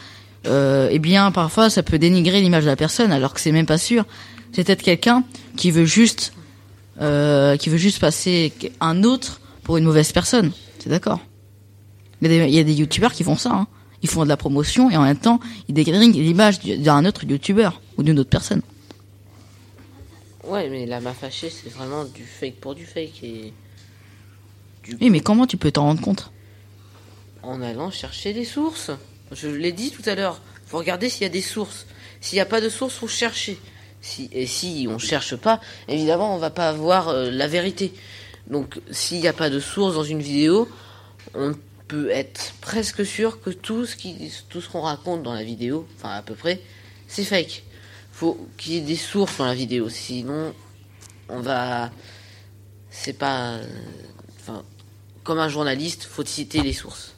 euh, 0.48 0.88
eh 0.90 0.98
bien 0.98 1.30
parfois 1.30 1.70
ça 1.70 1.84
peut 1.84 2.00
dénigrer 2.00 2.40
l'image 2.40 2.64
de 2.64 2.68
la 2.68 2.74
personne 2.74 3.12
alors 3.12 3.32
que 3.32 3.40
c'est 3.40 3.52
même 3.52 3.66
pas 3.66 3.78
sûr. 3.78 4.04
C'est 4.50 4.64
peut-être 4.64 4.82
quelqu'un 4.82 5.22
qui 5.56 5.70
veut 5.70 5.84
juste, 5.84 6.32
euh, 7.00 7.56
qui 7.56 7.68
veut 7.68 7.76
juste 7.76 8.00
passer 8.00 8.52
un 8.80 9.04
autre 9.04 9.40
pour 9.62 9.76
une 9.76 9.84
mauvaise 9.84 10.10
personne. 10.10 10.50
C'est 10.80 10.90
d'accord? 10.90 11.20
Il 12.22 12.30
y 12.30 12.34
a 12.34 12.38
des, 12.46 12.48
il 12.48 12.54
y 12.54 12.58
a 12.60 12.64
des 12.64 12.72
youtubeurs 12.74 13.12
qui 13.12 13.24
font 13.24 13.36
ça. 13.36 13.50
Hein. 13.52 13.66
Ils 14.02 14.08
font 14.08 14.22
de 14.24 14.28
la 14.28 14.36
promotion 14.36 14.90
et 14.90 14.96
en 14.96 15.02
même 15.02 15.16
temps 15.18 15.38
ils 15.68 15.74
dégradent 15.74 16.14
l'image 16.14 16.60
du- 16.60 16.78
d'un 16.78 17.04
autre 17.04 17.24
youtubeur 17.24 17.80
ou 17.98 18.02
d'une 18.02 18.18
autre 18.18 18.30
personne. 18.30 18.62
Ouais, 20.44 20.68
mais 20.68 20.86
la 20.86 21.00
ma 21.00 21.12
fâchée, 21.12 21.50
c'est 21.50 21.68
vraiment 21.72 22.04
du 22.04 22.24
fake 22.24 22.56
pour 22.60 22.74
du 22.74 22.84
fake 22.86 23.22
et 23.22 23.52
Oui, 25.00 25.10
mais 25.10 25.20
comment 25.20 25.46
tu 25.46 25.56
peux 25.56 25.70
t'en 25.70 25.82
rendre 25.84 26.00
compte? 26.00 26.32
En 27.42 27.60
allant 27.60 27.90
chercher 27.90 28.32
des 28.32 28.44
sources. 28.44 28.90
Je 29.32 29.48
l'ai 29.48 29.72
dit 29.72 29.90
tout 29.90 30.02
à 30.08 30.14
l'heure. 30.14 30.40
Faut 30.66 30.78
regarder 30.78 31.08
s'il 31.08 31.22
y 31.22 31.26
a 31.26 31.28
des 31.28 31.42
sources. 31.42 31.86
S'il 32.20 32.36
n'y 32.36 32.40
a 32.40 32.46
pas 32.46 32.60
de 32.60 32.68
sources, 32.68 32.94
faut 32.94 33.08
chercher. 33.08 33.58
Si, 34.00 34.28
et 34.32 34.46
si 34.46 34.86
on 34.90 34.98
cherche 34.98 35.36
pas, 35.36 35.60
évidemment, 35.88 36.34
on 36.34 36.38
va 36.38 36.50
pas 36.50 36.68
avoir 36.68 37.08
euh, 37.08 37.30
la 37.30 37.46
vérité. 37.46 37.92
Donc, 38.48 38.80
s'il 38.90 39.20
n'y 39.20 39.28
a 39.28 39.32
pas 39.32 39.48
de 39.48 39.60
source 39.60 39.94
dans 39.94 40.02
une 40.04 40.20
vidéo, 40.20 40.68
on 41.34 41.54
être 42.10 42.54
presque 42.60 43.04
sûr 43.04 43.40
que 43.40 43.50
tout 43.50 43.86
ce 43.86 43.96
qui, 43.96 44.32
tout 44.48 44.60
ce 44.60 44.68
qu'on 44.68 44.82
raconte 44.82 45.22
dans 45.22 45.34
la 45.34 45.44
vidéo, 45.44 45.86
enfin 45.96 46.10
à 46.10 46.22
peu 46.22 46.34
près, 46.34 46.60
c'est 47.08 47.24
fake. 47.24 47.62
Faut 48.12 48.48
qu'il 48.56 48.74
y 48.74 48.76
ait 48.76 48.80
des 48.80 48.96
sources 48.96 49.38
dans 49.38 49.46
la 49.46 49.54
vidéo, 49.54 49.88
sinon 49.88 50.54
on 51.28 51.40
va, 51.40 51.90
c'est 52.90 53.14
pas, 53.14 53.58
enfin, 54.40 54.62
comme 55.24 55.38
un 55.38 55.48
journaliste, 55.48 56.04
faut 56.04 56.24
citer 56.24 56.62
les 56.62 56.72
sources. 56.72 57.14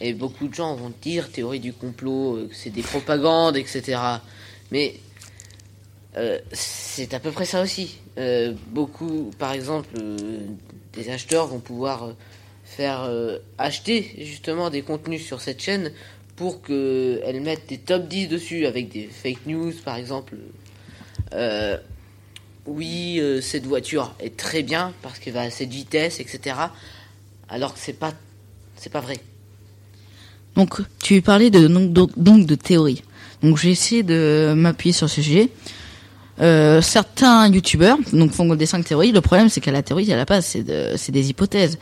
Et 0.00 0.12
beaucoup 0.12 0.48
de 0.48 0.54
gens 0.54 0.74
vont 0.74 0.92
dire 1.02 1.30
théorie 1.30 1.60
du 1.60 1.72
complot, 1.72 2.36
euh, 2.36 2.50
c'est 2.52 2.70
des 2.70 2.82
propagandes, 2.82 3.56
etc. 3.56 4.00
Mais 4.70 5.00
euh, 6.16 6.38
c'est 6.52 7.14
à 7.14 7.20
peu 7.20 7.32
près 7.32 7.46
ça 7.46 7.62
aussi. 7.62 7.98
Euh, 8.18 8.54
beaucoup, 8.68 9.30
par 9.38 9.52
exemple, 9.52 9.88
des 10.98 11.10
acheteurs 11.10 11.46
vont 11.46 11.60
pouvoir 11.60 12.04
euh, 12.04 12.12
faire 12.64 13.04
euh, 13.04 13.38
acheter 13.56 14.14
justement 14.18 14.68
des 14.68 14.82
contenus 14.82 15.24
sur 15.24 15.40
cette 15.40 15.62
chaîne 15.62 15.92
pour 16.36 16.62
qu'elle 16.62 17.40
mette 17.40 17.68
des 17.68 17.78
top 17.78 18.08
10 18.08 18.28
dessus 18.28 18.66
avec 18.66 18.90
des 18.90 19.08
fake 19.08 19.46
news, 19.46 19.72
par 19.84 19.96
exemple. 19.96 20.34
Euh, 21.32 21.76
oui, 22.66 23.20
cette 23.40 23.64
voiture 23.64 24.14
est 24.20 24.36
très 24.36 24.62
bien 24.62 24.92
parce 25.02 25.18
qu'elle 25.18 25.32
va 25.32 25.40
à 25.40 25.50
cette 25.50 25.70
vitesse, 25.70 26.20
etc. 26.20 26.54
Alors 27.48 27.72
que 27.72 27.80
c'est 27.80 27.98
pas, 27.98 28.12
c'est 28.76 28.92
pas 28.92 29.00
vrai. 29.00 29.16
Donc, 30.54 30.80
tu 31.02 31.22
parlais 31.22 31.50
de, 31.50 31.66
donc 31.66 32.46
de 32.46 32.54
théorie. 32.54 33.02
Donc, 33.42 33.56
j'ai 33.56 33.70
essayé 33.70 34.02
de 34.02 34.52
m'appuyer 34.54 34.92
sur 34.92 35.08
ce 35.08 35.22
sujet. 35.22 35.50
Euh, 36.40 36.80
certains 36.80 37.48
youtubeurs 37.48 37.98
donc 38.12 38.32
font 38.32 38.54
des 38.54 38.66
cinq 38.66 38.84
théories. 38.84 39.12
Le 39.12 39.20
problème, 39.20 39.48
c'est 39.48 39.60
qu'à 39.60 39.72
la 39.72 39.82
théorie, 39.82 40.12
à 40.12 40.16
la 40.16 40.24
base, 40.24 40.46
c'est 40.46 40.62
de, 40.62 40.92
c'est 40.96 41.12
des 41.12 41.30
hypothèses. 41.30 41.78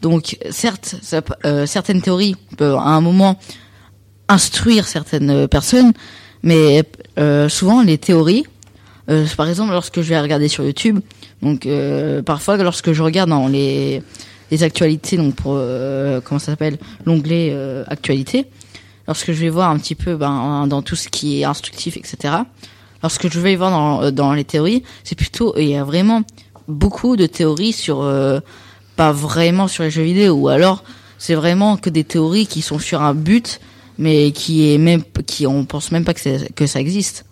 Donc, 0.00 0.38
certes, 0.50 0.96
ça 1.02 1.20
euh, 1.44 1.66
certaines 1.66 2.00
théories 2.00 2.34
peuvent 2.56 2.76
à 2.76 2.88
un 2.88 3.00
moment 3.02 3.38
instruire 4.28 4.86
certaines 4.86 5.48
personnes, 5.48 5.92
mais 6.42 6.84
euh, 7.18 7.48
souvent 7.48 7.82
les 7.82 7.98
théories, 7.98 8.46
euh, 9.10 9.26
par 9.36 9.48
exemple, 9.48 9.72
lorsque 9.72 10.00
je 10.00 10.08
vais 10.08 10.20
regarder 10.20 10.48
sur 10.48 10.64
YouTube, 10.64 11.00
donc 11.42 11.66
euh, 11.66 12.22
parfois 12.22 12.56
lorsque 12.56 12.92
je 12.92 13.02
regarde 13.02 13.30
dans 13.30 13.48
les 13.48 14.02
les 14.50 14.64
actualités, 14.64 15.16
donc 15.16 15.36
pour 15.36 15.60
comment 16.24 16.40
ça 16.40 16.46
s'appelle 16.46 16.78
l'onglet 17.06 17.56
actualité, 17.86 18.46
lorsque 19.06 19.30
je 19.30 19.40
vais 19.40 19.48
voir 19.48 19.70
un 19.70 19.78
petit 19.78 19.94
peu 19.94 20.16
ben, 20.16 20.66
dans 20.66 20.82
tout 20.82 20.96
ce 20.96 21.08
qui 21.08 21.40
est 21.40 21.44
instructif, 21.44 21.96
etc. 21.96 22.34
Lorsque 23.02 23.30
je 23.30 23.40
vais 23.40 23.56
voir 23.56 23.70
dans, 23.70 24.02
euh, 24.02 24.10
dans 24.10 24.32
les 24.32 24.44
théories, 24.44 24.82
c'est 25.04 25.14
plutôt 25.16 25.56
il 25.56 25.68
y 25.68 25.76
a 25.76 25.84
vraiment 25.84 26.22
beaucoup 26.68 27.16
de 27.16 27.26
théories 27.26 27.72
sur 27.72 28.02
euh, 28.02 28.40
pas 28.96 29.12
vraiment 29.12 29.68
sur 29.68 29.82
les 29.82 29.90
jeux 29.90 30.02
vidéo 30.02 30.34
ou 30.34 30.48
alors 30.48 30.84
c'est 31.18 31.34
vraiment 31.34 31.76
que 31.76 31.90
des 31.90 32.04
théories 32.04 32.46
qui 32.46 32.62
sont 32.62 32.78
sur 32.78 33.02
un 33.02 33.14
but 33.14 33.60
mais 33.98 34.30
qui 34.32 34.72
est 34.72 34.78
même 34.78 35.02
qui 35.26 35.46
on 35.46 35.64
pense 35.64 35.90
même 35.92 36.04
pas 36.04 36.14
que, 36.14 36.52
que 36.52 36.66
ça 36.66 36.80
existe 36.80 37.24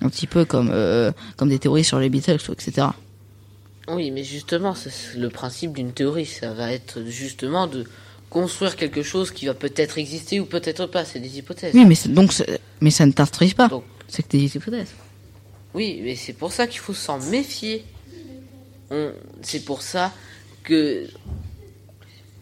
un 0.00 0.08
petit 0.08 0.26
peu 0.26 0.44
comme 0.44 0.70
euh, 0.72 1.12
comme 1.36 1.48
des 1.48 1.58
théories 1.58 1.84
sur 1.84 1.98
les 1.98 2.08
Beatles 2.08 2.38
etc 2.52 2.88
Oui, 3.88 4.10
mais 4.10 4.24
justement, 4.24 4.74
c'est 4.74 5.18
le 5.18 5.28
principe 5.28 5.72
d'une 5.74 5.92
théorie. 5.92 6.26
Ça 6.26 6.52
va 6.54 6.72
être 6.72 7.04
justement 7.06 7.66
de 7.66 7.84
construire 8.30 8.76
quelque 8.76 9.02
chose 9.02 9.30
qui 9.30 9.46
va 9.46 9.54
peut-être 9.54 9.98
exister 9.98 10.40
ou 10.40 10.46
peut-être 10.46 10.86
pas. 10.86 11.04
C'est 11.04 11.20
des 11.20 11.38
hypothèses. 11.38 11.74
oui 11.74 11.84
mais 11.84 11.96
donc 12.08 12.32
mais 12.80 12.90
ça 12.90 13.04
ne 13.06 13.12
t'instruit 13.12 13.54
pas 13.54 13.68
Donc, 13.68 13.84
c'est 14.08 14.22
que 14.22 14.28
des 14.36 14.56
hypothèses 14.56 14.92
oui, 15.74 16.00
mais 16.02 16.16
c'est 16.16 16.32
pour 16.32 16.52
ça 16.52 16.66
qu'il 16.66 16.80
faut 16.80 16.94
s'en 16.94 17.18
méfier. 17.18 17.84
C'est 19.42 19.64
pour 19.64 19.82
ça 19.82 20.12
que 20.62 21.08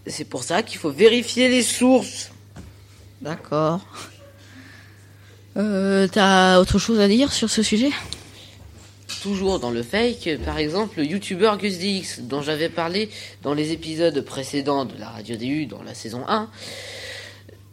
c'est 0.06 0.24
pour 0.24 0.42
ça 0.42 0.62
qu'il 0.62 0.78
faut 0.78 0.90
vérifier 0.90 1.48
les 1.48 1.62
sources. 1.62 2.30
d'accord 3.20 3.80
euh, 5.58 6.08
t'as 6.08 6.58
autre 6.58 6.78
chose 6.78 6.98
à 6.98 7.08
dire 7.08 7.30
sur 7.30 7.50
ce 7.50 7.62
sujet? 7.62 7.90
Toujours 9.22 9.60
dans 9.60 9.70
le 9.70 9.82
fake, 9.82 10.38
par 10.46 10.56
exemple, 10.56 10.98
le 10.98 11.04
youtubeur 11.04 11.58
GusDX, 11.58 12.20
dont 12.22 12.40
j'avais 12.40 12.70
parlé 12.70 13.10
dans 13.42 13.52
les 13.52 13.70
épisodes 13.70 14.18
précédents 14.22 14.86
de 14.86 14.98
la 14.98 15.10
Radio 15.10 15.36
DU, 15.36 15.66
dans 15.66 15.82
la 15.82 15.94
saison 15.94 16.24
1, 16.26 16.48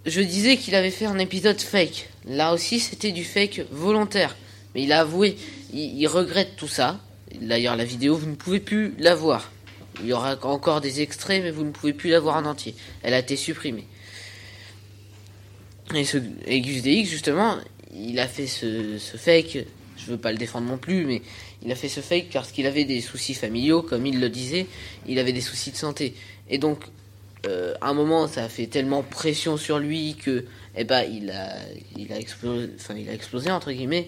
je 0.05 0.19
disais 0.19 0.57
qu'il 0.57 0.75
avait 0.75 0.91
fait 0.91 1.05
un 1.05 1.19
épisode 1.19 1.59
fake. 1.59 2.09
Là 2.27 2.53
aussi, 2.53 2.81
c'était 2.81 3.13
du 3.13 3.23
fake 3.23 3.61
volontaire. 3.71 4.35
Mais 4.75 4.83
il 4.83 4.91
a 4.91 5.01
avoué, 5.01 5.37
il, 5.73 6.07
regrette 6.07 6.55
tout 6.55 6.67
ça. 6.67 6.99
D'ailleurs, 7.41 7.75
la 7.75 7.85
vidéo, 7.85 8.15
vous 8.15 8.27
ne 8.27 8.35
pouvez 8.35 8.59
plus 8.59 8.93
la 8.99 9.15
voir. 9.15 9.51
Il 10.01 10.07
y 10.07 10.13
aura 10.13 10.37
encore 10.43 10.81
des 10.81 11.01
extraits, 11.01 11.43
mais 11.43 11.51
vous 11.51 11.63
ne 11.63 11.71
pouvez 11.71 11.93
plus 11.93 12.09
la 12.09 12.19
voir 12.19 12.37
en 12.37 12.45
entier. 12.45 12.75
Elle 13.03 13.13
a 13.13 13.19
été 13.19 13.35
supprimée. 13.35 13.85
Et, 15.95 16.05
ce, 16.05 16.17
et 16.45 17.03
justement, 17.03 17.57
il 17.93 18.19
a 18.19 18.27
fait 18.27 18.47
ce, 18.47 18.97
fake. 19.17 19.65
Je 19.97 20.05
veux 20.05 20.17
pas 20.17 20.31
le 20.31 20.37
défendre 20.37 20.67
non 20.67 20.77
plus, 20.77 21.05
mais 21.05 21.21
il 21.63 21.71
a 21.71 21.75
fait 21.75 21.89
ce 21.89 21.99
fake 21.99 22.29
parce 22.31 22.51
qu'il 22.51 22.67
avait 22.67 22.85
des 22.85 23.01
soucis 23.01 23.33
familiaux, 23.33 23.81
comme 23.81 24.05
il 24.05 24.19
le 24.19 24.29
disait. 24.29 24.67
Il 25.07 25.19
avait 25.19 25.33
des 25.33 25.41
soucis 25.41 25.71
de 25.71 25.75
santé. 25.75 26.13
Et 26.49 26.57
donc, 26.57 26.83
euh, 27.47 27.73
à 27.81 27.89
un 27.89 27.93
moment, 27.93 28.27
ça 28.27 28.43
a 28.45 28.49
fait 28.49 28.67
tellement 28.67 29.03
pression 29.03 29.57
sur 29.57 29.79
lui 29.79 30.15
que, 30.15 30.45
eh 30.75 30.83
ben, 30.83 31.03
il 31.03 31.31
a, 31.31 31.57
il 31.97 32.13
a 32.13 32.19
explosé, 32.19 32.69
enfin, 32.75 32.95
il 32.95 33.09
a 33.09 33.13
explosé 33.13 33.51
entre 33.51 33.71
guillemets. 33.71 34.07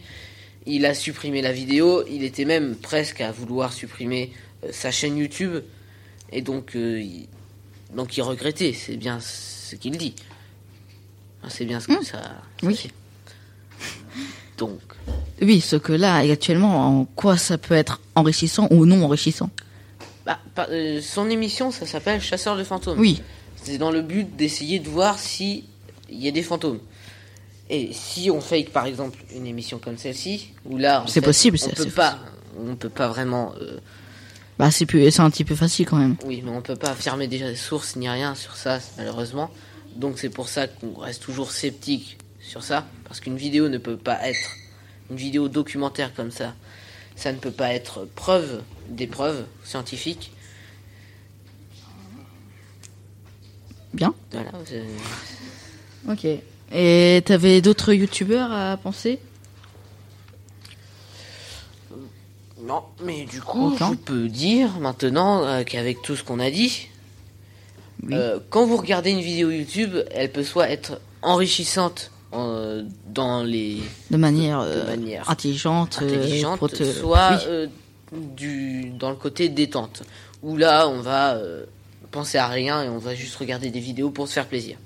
Il 0.65 0.85
a 0.85 0.93
supprimé 0.93 1.41
la 1.41 1.51
vidéo. 1.51 2.03
Il 2.09 2.23
était 2.23 2.45
même 2.45 2.75
presque 2.75 3.21
à 3.21 3.31
vouloir 3.31 3.73
supprimer 3.73 4.31
euh, 4.63 4.69
sa 4.71 4.91
chaîne 4.91 5.17
YouTube. 5.17 5.63
Et 6.31 6.41
donc, 6.41 6.75
euh, 6.75 7.01
il, 7.01 7.27
donc, 7.95 8.15
il 8.17 8.21
regrettait. 8.21 8.73
C'est 8.73 8.97
bien 8.97 9.19
ce 9.19 9.75
qu'il 9.75 9.97
dit. 9.97 10.13
Enfin, 11.41 11.49
C'est 11.55 11.65
bien 11.65 11.79
ce 11.79 11.87
que 11.87 12.03
ça, 12.05 12.19
ça 12.21 12.41
oui. 12.63 12.75
fait. 12.75 12.91
Donc, 14.57 14.79
oui 15.41 15.59
ce 15.59 15.75
que 15.75 15.91
là 15.93 16.17
actuellement 16.17 16.99
en 16.99 17.05
quoi 17.05 17.35
ça 17.35 17.57
peut 17.57 17.73
être 17.73 17.99
enrichissant 18.13 18.67
ou 18.69 18.85
non 18.85 19.03
enrichissant? 19.03 19.49
Bah, 20.23 20.39
par- 20.53 20.67
euh, 20.69 21.01
son 21.01 21.29
émission, 21.31 21.71
ça 21.71 21.87
s'appelle 21.87 22.21
Chasseur 22.21 22.55
de 22.55 22.63
fantômes. 22.63 22.99
oui 22.99 23.23
C'est 23.55 23.79
dans 23.79 23.89
le 23.89 24.03
but 24.03 24.35
d'essayer 24.35 24.77
de 24.77 24.87
voir 24.87 25.17
si 25.17 25.63
il 26.11 26.21
y 26.21 26.27
a 26.27 26.31
des 26.31 26.43
fantômes. 26.43 26.79
Et 27.73 27.93
si 27.93 28.29
on 28.29 28.41
fake 28.41 28.71
par 28.71 28.85
exemple 28.85 29.17
une 29.33 29.47
émission 29.47 29.79
comme 29.79 29.97
celle-ci, 29.97 30.53
où 30.65 30.77
là, 30.77 31.05
C'est 31.07 31.21
possible, 31.21 31.57
on 31.65 31.69
peut 31.69 31.85
pas, 31.85 32.19
on 32.59 32.75
peut 32.75 32.89
pas 32.89 33.07
vraiment, 33.07 33.53
euh, 33.61 33.79
bah 34.59 34.69
c'est 34.71 34.85
plus 34.85 35.09
c'est 35.09 35.21
un 35.21 35.29
petit 35.29 35.45
peu 35.45 35.55
facile 35.55 35.85
quand 35.85 35.95
même 35.95 36.17
oui, 36.25 36.41
mais 36.43 36.51
on 36.51 36.61
peut 36.61 36.75
pas 36.75 36.91
affirmer 36.91 37.27
des 37.27 37.55
sources 37.55 37.95
ni 37.95 38.09
rien 38.09 38.35
sur 38.35 38.57
ça, 38.57 38.79
malheureusement. 38.97 39.49
Donc 39.95 40.19
c'est 40.19 40.29
pour 40.29 40.49
ça 40.49 40.67
qu'on 40.67 40.95
reste 40.95 41.23
toujours 41.23 41.53
sceptique 41.53 42.17
sur 42.41 42.61
ça, 42.61 42.85
parce 43.05 43.21
qu'une 43.21 43.37
vidéo 43.37 43.69
ne 43.69 43.77
peut 43.77 43.95
pas 43.95 44.19
être 44.27 44.49
une 45.09 45.15
vidéo 45.15 45.47
documentaire 45.47 46.13
comme 46.13 46.31
ça. 46.31 46.53
Ça 47.15 47.31
ne 47.31 47.37
peut 47.37 47.51
pas 47.51 47.73
être 47.73 48.05
preuve 48.15 48.63
des 48.89 49.07
preuves 49.07 49.45
scientifiques. 49.63 50.33
Bien. 53.93 54.13
Voilà. 54.31 54.51
Ok. 56.09 56.27
Et 56.73 57.21
t'avais 57.25 57.61
d'autres 57.61 57.93
youtubeurs 57.93 58.51
à 58.51 58.77
penser? 58.77 59.19
Non, 62.63 62.83
mais 63.03 63.25
du 63.25 63.41
coup, 63.41 63.73
Aucun. 63.73 63.91
je 63.91 63.95
peux 63.97 64.27
dire 64.27 64.69
maintenant 64.79 65.43
euh, 65.43 65.63
qu'avec 65.63 66.01
tout 66.03 66.15
ce 66.15 66.23
qu'on 66.23 66.39
a 66.39 66.51
dit, 66.51 66.87
Oui. 68.03 68.13
euh, 68.13 68.39
quand 68.49 68.65
vous 68.65 68.77
regardez 68.77 69.09
une 69.11 69.19
vidéo 69.21 69.49
YouTube, 69.49 69.95
elle 70.11 70.31
peut 70.31 70.43
soit 70.43 70.69
être 70.69 71.01
enrichissante 71.23 72.11
euh, 72.33 72.83
dans 73.07 73.43
les 73.43 73.81
De 74.11 74.17
manière, 74.17 74.63
de 74.63 74.83
manière 74.83 75.29
intelligente, 75.29 75.99
intelligente, 76.01 76.59
pour 76.59 76.69
te- 76.69 76.83
soit 76.83 77.39
Oui. 78.13 78.19
du 78.37 78.91
dans 78.91 79.09
le 79.09 79.15
côté 79.15 79.49
détente, 79.49 80.03
où 80.43 80.55
là 80.55 80.87
on 80.87 81.01
va 81.01 81.37
penser 82.11 82.37
à 82.37 82.47
rien 82.47 82.83
et 82.83 82.89
on 82.89 82.99
va 82.99 83.15
juste 83.15 83.35
regarder 83.37 83.69
des 83.71 83.79
vidéos 83.79 84.11
pour 84.11 84.27
se 84.27 84.33
faire 84.33 84.47
plaisir. 84.47 84.77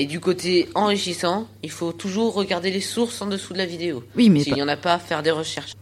Et 0.00 0.06
du 0.06 0.20
côté 0.20 0.68
enrichissant, 0.76 1.48
il 1.64 1.72
faut 1.72 1.90
toujours 1.90 2.34
regarder 2.34 2.70
les 2.70 2.80
sources 2.80 3.20
en 3.20 3.26
dessous 3.26 3.52
de 3.52 3.58
la 3.58 3.66
vidéo. 3.66 4.04
Oui, 4.16 4.30
mais 4.30 4.44
S'il 4.44 4.54
n'y 4.54 4.62
en 4.62 4.68
a 4.68 4.76
pas, 4.76 4.96
faire 5.00 5.24
des 5.24 5.32
recherches. 5.32 5.72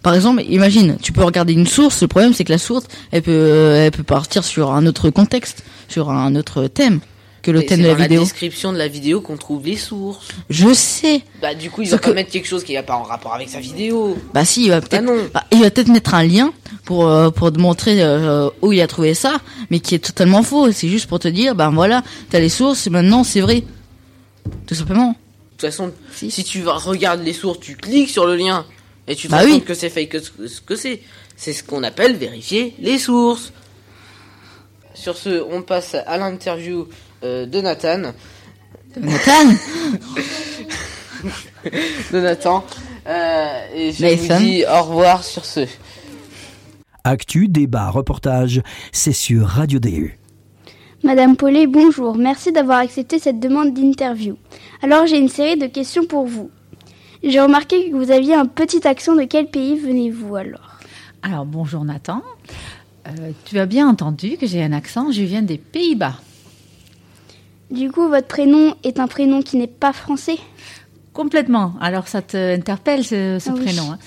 Par 0.00 0.14
exemple, 0.14 0.44
imagine, 0.48 0.96
tu 1.02 1.10
peux 1.12 1.24
regarder 1.24 1.52
une 1.52 1.66
source. 1.66 2.02
Le 2.02 2.06
problème, 2.08 2.34
c'est 2.34 2.44
que 2.44 2.52
la 2.52 2.58
source, 2.58 2.84
elle 3.10 3.22
peut, 3.22 3.32
euh, 3.32 3.84
elle 3.86 3.90
peut 3.90 4.04
partir 4.04 4.44
sur 4.44 4.70
un 4.70 4.86
autre 4.86 5.10
contexte, 5.10 5.64
sur 5.88 6.10
un 6.10 6.36
autre 6.36 6.68
thème 6.68 7.00
que 7.42 7.50
le 7.50 7.64
thème 7.66 7.78
c'est 7.78 7.82
de 7.82 7.88
la 7.88 7.94
dans 7.94 7.98
la 7.98 8.04
vidéo. 8.06 8.20
description 8.20 8.72
de 8.72 8.78
la 8.78 8.86
vidéo 8.86 9.20
qu'on 9.20 9.36
trouve 9.36 9.66
les 9.66 9.76
sources. 9.76 10.28
Je 10.48 10.72
sais. 10.72 11.22
Bah 11.40 11.54
du 11.56 11.68
coup, 11.68 11.82
il 11.82 11.88
va 11.90 11.98
pas 11.98 12.10
que- 12.10 12.14
mettre 12.14 12.30
quelque 12.30 12.46
chose 12.46 12.62
qui 12.62 12.74
n'a 12.74 12.84
pas 12.84 12.94
en 12.94 13.02
rapport 13.02 13.34
avec 13.34 13.48
sa 13.48 13.58
vidéo. 13.58 14.16
Bah 14.32 14.44
si, 14.44 14.62
il 14.66 14.68
va 14.68 14.76
Ah 14.76 14.80
peut-être, 14.80 15.32
bah, 15.34 15.44
il 15.50 15.60
va 15.60 15.70
peut-être 15.72 15.88
mettre 15.88 16.14
un 16.14 16.22
lien 16.22 16.52
pour 16.84 17.08
euh, 17.08 17.30
pour 17.30 17.52
te 17.52 17.58
montrer 17.58 18.02
euh, 18.02 18.48
où 18.60 18.72
il 18.72 18.80
a 18.80 18.86
trouvé 18.86 19.14
ça, 19.14 19.40
mais 19.70 19.80
qui 19.80 19.94
est 19.94 19.98
totalement 20.04 20.42
faux. 20.42 20.70
C'est 20.72 20.88
juste 20.88 21.06
pour 21.06 21.18
te 21.18 21.28
dire, 21.28 21.54
ben 21.54 21.70
voilà, 21.70 22.02
t'as 22.30 22.40
les 22.40 22.48
sources, 22.48 22.86
et 22.86 22.90
maintenant 22.90 23.24
c'est 23.24 23.40
vrai, 23.40 23.62
tout 24.66 24.74
simplement. 24.74 25.08
De 25.10 25.14
toute 25.68 25.70
façon, 25.70 25.92
Si. 26.14 26.30
si 26.30 26.42
tu 26.44 26.60
vas 26.62 26.74
regarder 26.74 27.24
les 27.24 27.32
sources, 27.32 27.60
tu 27.60 27.76
cliques 27.76 28.10
sur 28.10 28.26
le 28.26 28.34
lien 28.36 28.64
et 29.06 29.14
tu 29.14 29.26
te 29.28 29.32
Bah 29.32 29.38
rends 29.38 29.44
oui. 29.44 29.52
compte 29.54 29.64
que 29.66 29.74
c'est 29.74 29.90
fake, 29.90 30.08
que 30.08 30.18
ce 30.20 30.30
ce 30.48 30.60
que 30.60 30.74
c'est. 30.76 31.00
C'est 31.36 31.52
ce 31.52 31.62
qu'on 31.64 31.82
appelle 31.82 32.16
vérifier 32.16 32.74
les 32.80 32.98
sources. 32.98 33.52
Sur 34.94 35.16
ce, 35.16 35.42
on 35.50 35.62
passe 35.62 35.94
à 36.06 36.18
l'interview 36.18 36.86
euh, 37.24 37.46
de 37.46 37.60
Nathan. 37.60 38.12
Nathan, 38.96 39.48
De 42.12 42.20
Nathan. 42.20 42.64
Euh, 43.06 43.66
et 43.74 43.92
je 43.92 44.02
Nathan. 44.02 44.34
vous 44.38 44.44
dis 44.44 44.64
au 44.66 44.82
revoir 44.82 45.24
sur 45.24 45.44
ce. 45.44 45.60
Actu, 47.04 47.48
débat, 47.48 47.90
reportage, 47.90 48.62
c'est 48.92 49.12
sur 49.12 49.46
Radio 49.46 49.80
DU. 49.80 50.18
Madame 51.02 51.36
Paulet, 51.36 51.66
bonjour. 51.66 52.16
Merci 52.16 52.52
d'avoir 52.52 52.78
accepté 52.78 53.18
cette 53.18 53.40
demande 53.40 53.74
d'interview. 53.74 54.36
Alors 54.82 55.06
j'ai 55.06 55.18
une 55.18 55.28
série 55.28 55.56
de 55.56 55.66
questions 55.66 56.04
pour 56.06 56.26
vous. 56.26 56.50
J'ai 57.24 57.40
remarqué 57.40 57.90
que 57.90 57.96
vous 57.96 58.12
aviez 58.12 58.34
un 58.34 58.46
petit 58.46 58.86
accent. 58.86 59.16
De 59.16 59.24
quel 59.24 59.48
pays 59.48 59.76
venez-vous 59.78 60.36
alors? 60.36 60.78
Alors 61.22 61.44
bonjour 61.44 61.84
Nathan. 61.84 62.22
Euh, 63.08 63.32
tu 63.46 63.58
as 63.58 63.66
bien 63.66 63.88
entendu 63.88 64.36
que 64.36 64.46
j'ai 64.46 64.62
un 64.62 64.72
accent, 64.72 65.10
je 65.10 65.22
viens 65.22 65.42
des 65.42 65.58
Pays-Bas. 65.58 66.14
Du 67.72 67.90
coup, 67.90 68.06
votre 68.06 68.28
prénom 68.28 68.76
est 68.84 69.00
un 69.00 69.08
prénom 69.08 69.42
qui 69.42 69.56
n'est 69.56 69.66
pas 69.66 69.92
français? 69.92 70.36
Complètement. 71.12 71.74
Alors 71.80 72.06
ça 72.06 72.22
te 72.22 72.54
interpelle 72.54 73.02
ce, 73.02 73.38
ce 73.40 73.50
Ah 73.50 73.54
oui. 73.56 73.64
prénom. 73.64 73.90
hein. 73.92 73.98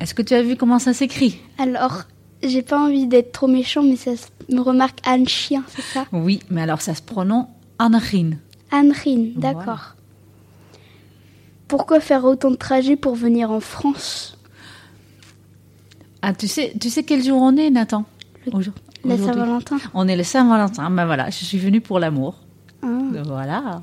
Est-ce 0.00 0.14
que 0.14 0.22
tu 0.22 0.34
as 0.34 0.42
vu 0.42 0.56
comment 0.56 0.80
ça 0.80 0.92
s'écrit? 0.92 1.38
Alors, 1.58 2.02
j'ai 2.48 2.62
pas 2.62 2.78
envie 2.80 3.06
d'être 3.06 3.32
trop 3.32 3.46
méchant, 3.48 3.82
mais 3.82 3.96
ça 3.96 4.16
se- 4.16 4.26
me 4.54 4.60
remarque 4.60 4.98
Anne 5.04 5.26
Chien, 5.28 5.62
c'est 5.68 5.82
ça 5.82 6.06
Oui, 6.12 6.40
mais 6.50 6.62
alors 6.62 6.80
ça 6.80 6.94
se 6.94 7.02
prononce 7.02 7.46
Anachin. 7.78 8.32
Anne 8.70 8.92
Rine, 8.92 9.32
d'accord. 9.36 9.94
Pourquoi 11.68 12.00
faire 12.00 12.24
autant 12.24 12.50
de 12.50 12.56
trajets 12.56 12.96
pour 12.96 13.14
venir 13.14 13.50
en 13.50 13.60
France 13.60 14.36
Ah, 16.22 16.32
tu 16.34 16.46
sais, 16.48 16.72
tu 16.80 16.90
sais 16.90 17.02
quel 17.04 17.22
jour 17.22 17.40
on 17.40 17.56
est, 17.56 17.70
Nathan 17.70 18.04
Aujourd- 18.52 18.74
La 19.04 19.14
aujourd'hui. 19.14 19.34
Saint-Valentin 19.34 19.76
On 19.94 20.08
est 20.08 20.16
le 20.16 20.22
Saint-Valentin. 20.22 20.90
Ben 20.90 21.04
voilà, 21.06 21.30
je 21.30 21.44
suis 21.44 21.58
venue 21.58 21.80
pour 21.80 21.98
l'amour. 21.98 22.36
Ah. 22.82 22.86
Voilà. 23.24 23.82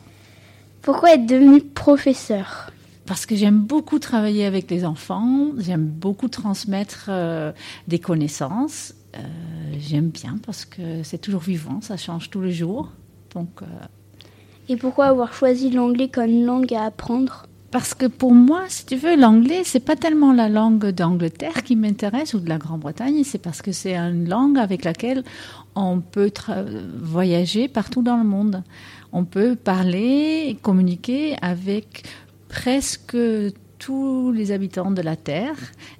Pourquoi 0.82 1.14
être 1.14 1.26
devenu 1.26 1.62
professeur 1.62 2.72
Parce 3.06 3.26
que 3.26 3.36
j'aime 3.36 3.60
beaucoup 3.60 4.00
travailler 4.00 4.46
avec 4.46 4.70
les 4.70 4.86
enfants, 4.86 5.50
j'aime 5.58 5.86
beaucoup 5.86 6.28
transmettre 6.28 7.06
euh, 7.10 7.52
des 7.88 8.00
connaissances. 8.00 8.94
Euh, 9.16 9.20
j'aime 9.80 10.10
bien 10.10 10.38
parce 10.46 10.66
que 10.66 11.04
c'est 11.04 11.18
toujours 11.18 11.42
vivant, 11.42 11.82
ça 11.82 11.98
change 11.98 12.30
tous 12.30 12.42
les 12.42 12.52
jours. 12.52 12.90
Donc, 13.34 13.50
euh, 13.62 13.66
Et 14.70 14.78
pourquoi 14.78 15.08
avoir 15.08 15.34
choisi 15.34 15.70
l'anglais 15.72 16.10
comme 16.10 16.46
langue 16.46 16.74
à 16.74 16.86
apprendre? 16.86 17.48
Parce 17.72 17.94
que 17.94 18.06
pour 18.06 18.34
moi, 18.34 18.66
si 18.68 18.86
tu 18.86 18.98
veux, 18.98 19.16
l'anglais, 19.16 19.62
c'est 19.64 19.80
pas 19.80 19.96
tellement 19.96 20.34
la 20.34 20.50
langue 20.50 20.90
d'Angleterre 20.90 21.64
qui 21.64 21.78
m'intéresse 21.78 22.34
ou 22.34 22.40
de 22.40 22.50
la 22.50 22.58
Grande-Bretagne, 22.58 23.24
c'est 23.24 23.38
parce 23.38 23.62
que 23.62 23.72
c'est 23.72 23.96
une 23.96 24.28
langue 24.28 24.58
avec 24.58 24.84
laquelle 24.84 25.24
on 25.76 26.02
peut 26.02 26.32
voyager 27.02 27.70
partout 27.70 28.02
dans 28.02 28.18
le 28.18 28.26
monde. 28.26 28.62
On 29.14 29.24
peut 29.24 29.56
parler, 29.56 30.58
communiquer 30.62 31.38
avec 31.42 32.04
presque 32.52 33.18
tous 33.80 34.32
les 34.32 34.52
habitants 34.52 34.92
de 34.92 35.02
la 35.02 35.16
Terre, 35.16 35.56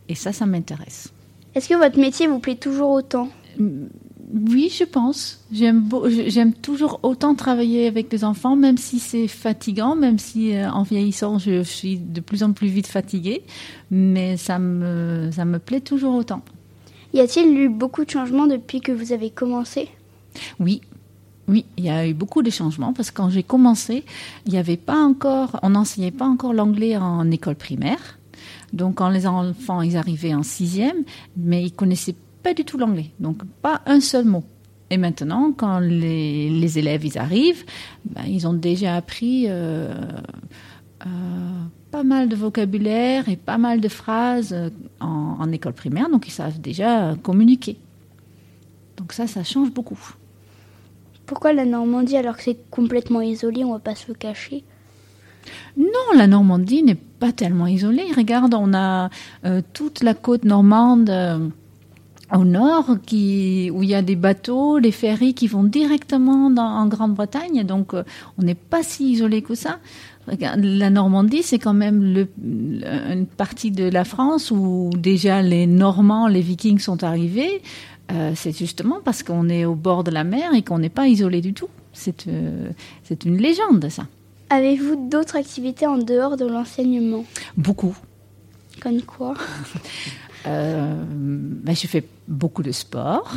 et 0.10 0.16
ça, 0.16 0.34
ça 0.34 0.46
m'intéresse. 0.46 1.14
Est-ce 1.56 1.70
que 1.70 1.76
votre 1.76 1.98
métier 1.98 2.28
vous 2.28 2.40
plaît 2.40 2.58
toujours 2.58 2.92
autant? 2.92 3.30
Oui, 3.58 4.72
je 4.74 4.84
pense. 4.84 5.44
J'aime 5.52 6.54
toujours 6.54 7.00
autant 7.04 7.36
travailler 7.36 7.88
avec 7.88 8.12
les 8.12 8.24
enfants, 8.24 8.56
même 8.56 8.78
si 8.78 9.00
c'est 9.00 9.28
fatigant, 9.28 9.96
même 9.96 10.20
si 10.20 10.56
euh, 10.56 10.70
en 10.70 10.84
vieillissant, 10.84 11.40
je 11.40 11.64
suis 11.64 11.98
de 11.98 12.22
plus 12.22 12.44
en 12.44 12.52
plus 12.52 12.68
vite 12.68 12.88
fatiguée, 12.88 13.44
mais 13.90 14.38
ça 14.38 14.60
me, 14.60 15.30
ça 15.32 15.46
me 15.46 15.58
plaît 15.58 15.82
toujours 15.82 16.16
autant. 16.16 16.42
Y 17.14 17.22
a-t-il 17.22 17.58
eu 17.58 17.70
beaucoup 17.70 18.06
de 18.06 18.10
changements 18.10 18.48
depuis 18.48 18.82
que 18.82 18.92
vous 18.92 19.12
avez 19.14 19.30
commencé? 19.30 19.90
Oui. 20.60 20.82
Oui, 21.48 21.66
il 21.78 21.86
y 21.86 21.90
a 21.90 22.08
eu 22.08 22.14
beaucoup 22.14 22.44
de 22.44 22.50
changements 22.50 22.94
parce 22.94 23.12
que 23.12 23.18
quand 23.18 23.30
j'ai 23.30 23.44
commencé, 23.44 24.06
il 24.46 24.52
n'y 24.52 24.58
avait 24.58 24.78
pas 24.78 24.98
encore, 24.98 25.60
on 25.64 25.72
n'enseignait 25.72 26.12
pas 26.12 26.26
encore 26.26 26.54
l'anglais 26.54 26.96
en 26.98 27.30
école 27.32 27.56
primaire. 27.56 28.20
Donc, 28.74 28.96
quand 28.96 29.10
les 29.10 29.28
enfants 29.28 29.82
ils 29.82 29.98
arrivaient 29.98 30.34
en 30.34 30.44
sixième, 30.44 31.04
mais 31.36 31.64
ils 31.64 31.74
connaissaient 31.74 32.16
pas 32.44 32.54
du 32.54 32.64
tout 32.64 32.78
l'anglais, 32.78 33.12
donc 33.20 33.44
pas 33.62 33.82
un 33.86 34.00
seul 34.00 34.26
mot. 34.26 34.44
Et 34.90 34.98
maintenant, 34.98 35.54
quand 35.56 35.80
les, 35.80 36.78
élèves 36.78 37.06
ils 37.06 37.18
arrivent, 37.18 37.64
ben, 38.06 38.24
ils 38.28 38.46
ont 38.48 38.54
déjà 38.54 38.96
appris 38.96 39.46
euh, 39.48 39.94
euh, 41.06 41.08
pas 41.92 42.04
mal 42.04 42.28
de 42.28 42.36
vocabulaire 42.36 43.30
et 43.30 43.38
pas 43.38 43.58
mal 43.58 43.80
de 43.80 43.88
phrases 43.88 44.52
euh, 44.54 44.70
en, 45.00 45.38
en 45.40 45.52
école 45.52 45.74
primaire, 45.74 46.10
donc 46.10 46.28
ils 46.28 46.32
savent 46.32 46.60
déjà 46.60 47.16
communiquer. 47.24 47.78
Donc 48.98 49.14
ça, 49.14 49.28
ça 49.28 49.44
change 49.44 49.72
beaucoup. 49.72 50.00
Pourquoi 51.32 51.54
la 51.54 51.64
Normandie 51.64 52.18
alors 52.18 52.36
que 52.36 52.44
c'est 52.44 52.70
complètement 52.70 53.22
isolé, 53.22 53.64
on 53.64 53.72
va 53.72 53.80
pas 53.80 53.96
se 53.96 54.10
le 54.10 54.16
cacher 54.16 54.66
Non, 55.78 55.86
la 56.14 56.28
Normandie 56.28 56.84
n'est 56.84 56.94
pas 56.94 57.32
tellement 57.32 57.68
isolée. 57.68 58.04
Regarde, 58.18 58.54
on 58.54 58.74
a 58.74 59.10
euh, 59.46 59.62
toute 59.72 60.04
la 60.04 60.14
côte 60.14 60.44
normande 60.44 61.10
euh, 61.10 61.48
au 62.34 62.44
nord 62.44 62.98
qui, 63.06 63.72
où 63.74 63.82
il 63.82 63.88
y 63.88 63.96
a 63.96 64.02
des 64.02 64.18
bateaux, 64.18 64.82
des 64.82 64.92
ferries 64.92 65.34
qui 65.34 65.48
vont 65.48 65.64
directement 65.64 66.48
en 66.54 66.88
Grande-Bretagne. 66.88 67.64
Donc, 67.64 67.94
euh, 67.94 68.04
on 68.38 68.44
n'est 68.44 68.54
pas 68.54 68.84
si 68.84 69.14
isolé 69.14 69.42
que 69.42 69.56
ça. 69.56 69.80
La 70.28 70.90
Normandie, 70.90 71.44
c'est 71.44 71.60
quand 71.60 71.74
même 71.74 72.28
une 72.44 73.26
partie 73.26 73.72
de 73.72 73.86
la 73.86 74.04
France 74.04 74.52
où 74.52 74.90
déjà 74.98 75.42
les 75.42 75.66
Normands, 75.66 76.28
les 76.28 76.42
Vikings 76.42 76.80
sont 76.80 77.06
arrivés. 77.06 77.62
Euh, 78.12 78.34
c'est 78.36 78.58
justement 78.58 79.00
parce 79.04 79.24
qu'on 79.24 79.48
est 79.50 79.66
au 79.66 79.76
bord 79.76 80.04
de 80.04 80.12
la 80.12 80.24
mer 80.24 80.54
et 80.54 80.64
qu'on 80.64 80.80
n'est 80.80 80.90
pas 80.90 81.08
isolé 81.08 81.42
du 81.42 81.54
tout. 81.54 81.70
C'est 81.94 82.28
euh, 82.28 82.72
une 83.26 83.38
légende, 83.38 83.88
ça. 83.90 84.08
Avez-vous 84.50 85.08
d'autres 85.10 85.38
activités 85.38 85.88
en 85.88 85.98
dehors 85.98 86.36
de 86.36 86.46
l'enseignement? 86.46 87.26
Beaucoup. 87.58 87.96
Comme 88.82 89.02
quoi? 89.02 89.36
Euh, 90.48 91.04
ben, 91.06 91.76
je 91.76 91.86
fais 91.86 92.04
beaucoup 92.28 92.64
de 92.64 92.72
sport. 92.72 93.32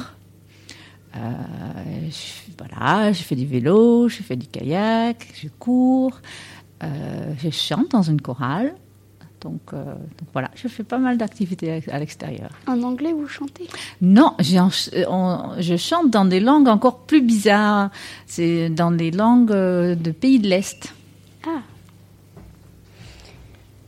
Je, 1.14 2.50
voilà, 2.58 3.12
je 3.12 3.22
fais 3.22 3.36
du 3.36 3.44
vélo, 3.44 4.08
je 4.08 4.22
fais 4.22 4.36
du 4.36 4.46
kayak, 4.46 5.28
je 5.34 5.48
cours, 5.58 6.18
je 6.80 7.50
chante 7.50 7.90
dans 7.90 8.00
une 8.00 8.22
chorale. 8.22 8.74
Donc, 9.44 9.60
euh, 9.74 9.84
donc 9.84 10.28
voilà, 10.32 10.50
je 10.56 10.66
fais 10.68 10.82
pas 10.84 10.96
mal 10.98 11.18
d'activités 11.18 11.82
à, 11.92 11.98
l'extérieur. 11.98 12.48
En 12.66 12.82
anglais, 12.82 13.12
vous 13.12 13.28
chantez? 13.28 13.68
Non, 14.00 14.32
j'ai 14.40 14.58
en- 14.58 14.70
on- 15.08 15.50
je 15.60 15.76
chante 15.76 16.10
dans 16.10 16.24
des 16.24 16.40
langues 16.40 16.66
encore 16.68 17.00
plus 17.00 17.20
bizarres. 17.20 17.90
C'est 18.26 18.70
dans 18.70 18.90
des 18.90 19.10
langues 19.10 19.52
euh, 19.52 19.94
de 19.94 20.10
pays 20.12 20.38
de 20.40 20.48
l'Est. 20.48 20.92
Ah 21.46 21.60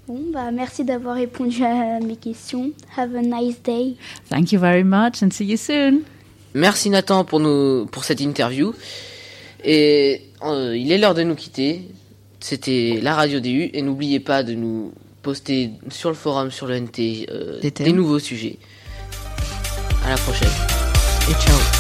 Bon, 0.07 0.21
bah 0.33 0.51
merci 0.53 0.85
d'avoir 0.85 1.17
répondu 1.17 1.65
à 1.65 1.99
mes 2.01 2.17
questions. 2.17 2.71
Have 2.97 3.17
a 3.17 3.23
nice 3.23 3.61
day. 3.63 3.97
Thank 4.29 4.53
you 4.53 4.61
very 4.61 4.85
much 4.85 5.23
and 5.23 5.31
see 5.33 5.47
you 5.47 5.57
soon. 5.57 6.03
Merci 6.55 6.91
Nathan 6.91 7.25
pour, 7.25 7.41
nous, 7.41 7.87
pour 7.87 8.05
cette 8.05 8.21
interview. 8.21 8.73
Et 9.65 10.21
euh, 10.45 10.77
il 10.77 10.93
est 10.93 10.99
l'heure 10.99 11.15
de 11.15 11.23
nous 11.25 11.35
quitter. 11.35 11.89
C'était 12.41 13.01
la 13.03 13.15
radio 13.17 13.41
DU 13.41 13.71
et 13.73 13.83
n'oubliez 13.83 14.21
pas 14.21 14.43
de 14.45 14.55
nous 14.55 14.93
poster 15.27 15.73
sur 15.91 16.09
le 16.09 16.15
forum, 16.15 16.53
sur 16.53 16.69
le 16.69 16.79
NT, 16.79 17.27
euh, 17.33 17.59
Des 17.61 17.73
des 17.73 17.93
nouveaux 17.93 18.21
sujets. 18.21 18.59
À 20.05 20.11
la 20.11 20.17
prochaine. 20.17 20.49
Et 21.29 21.35
ciao. 21.35 21.76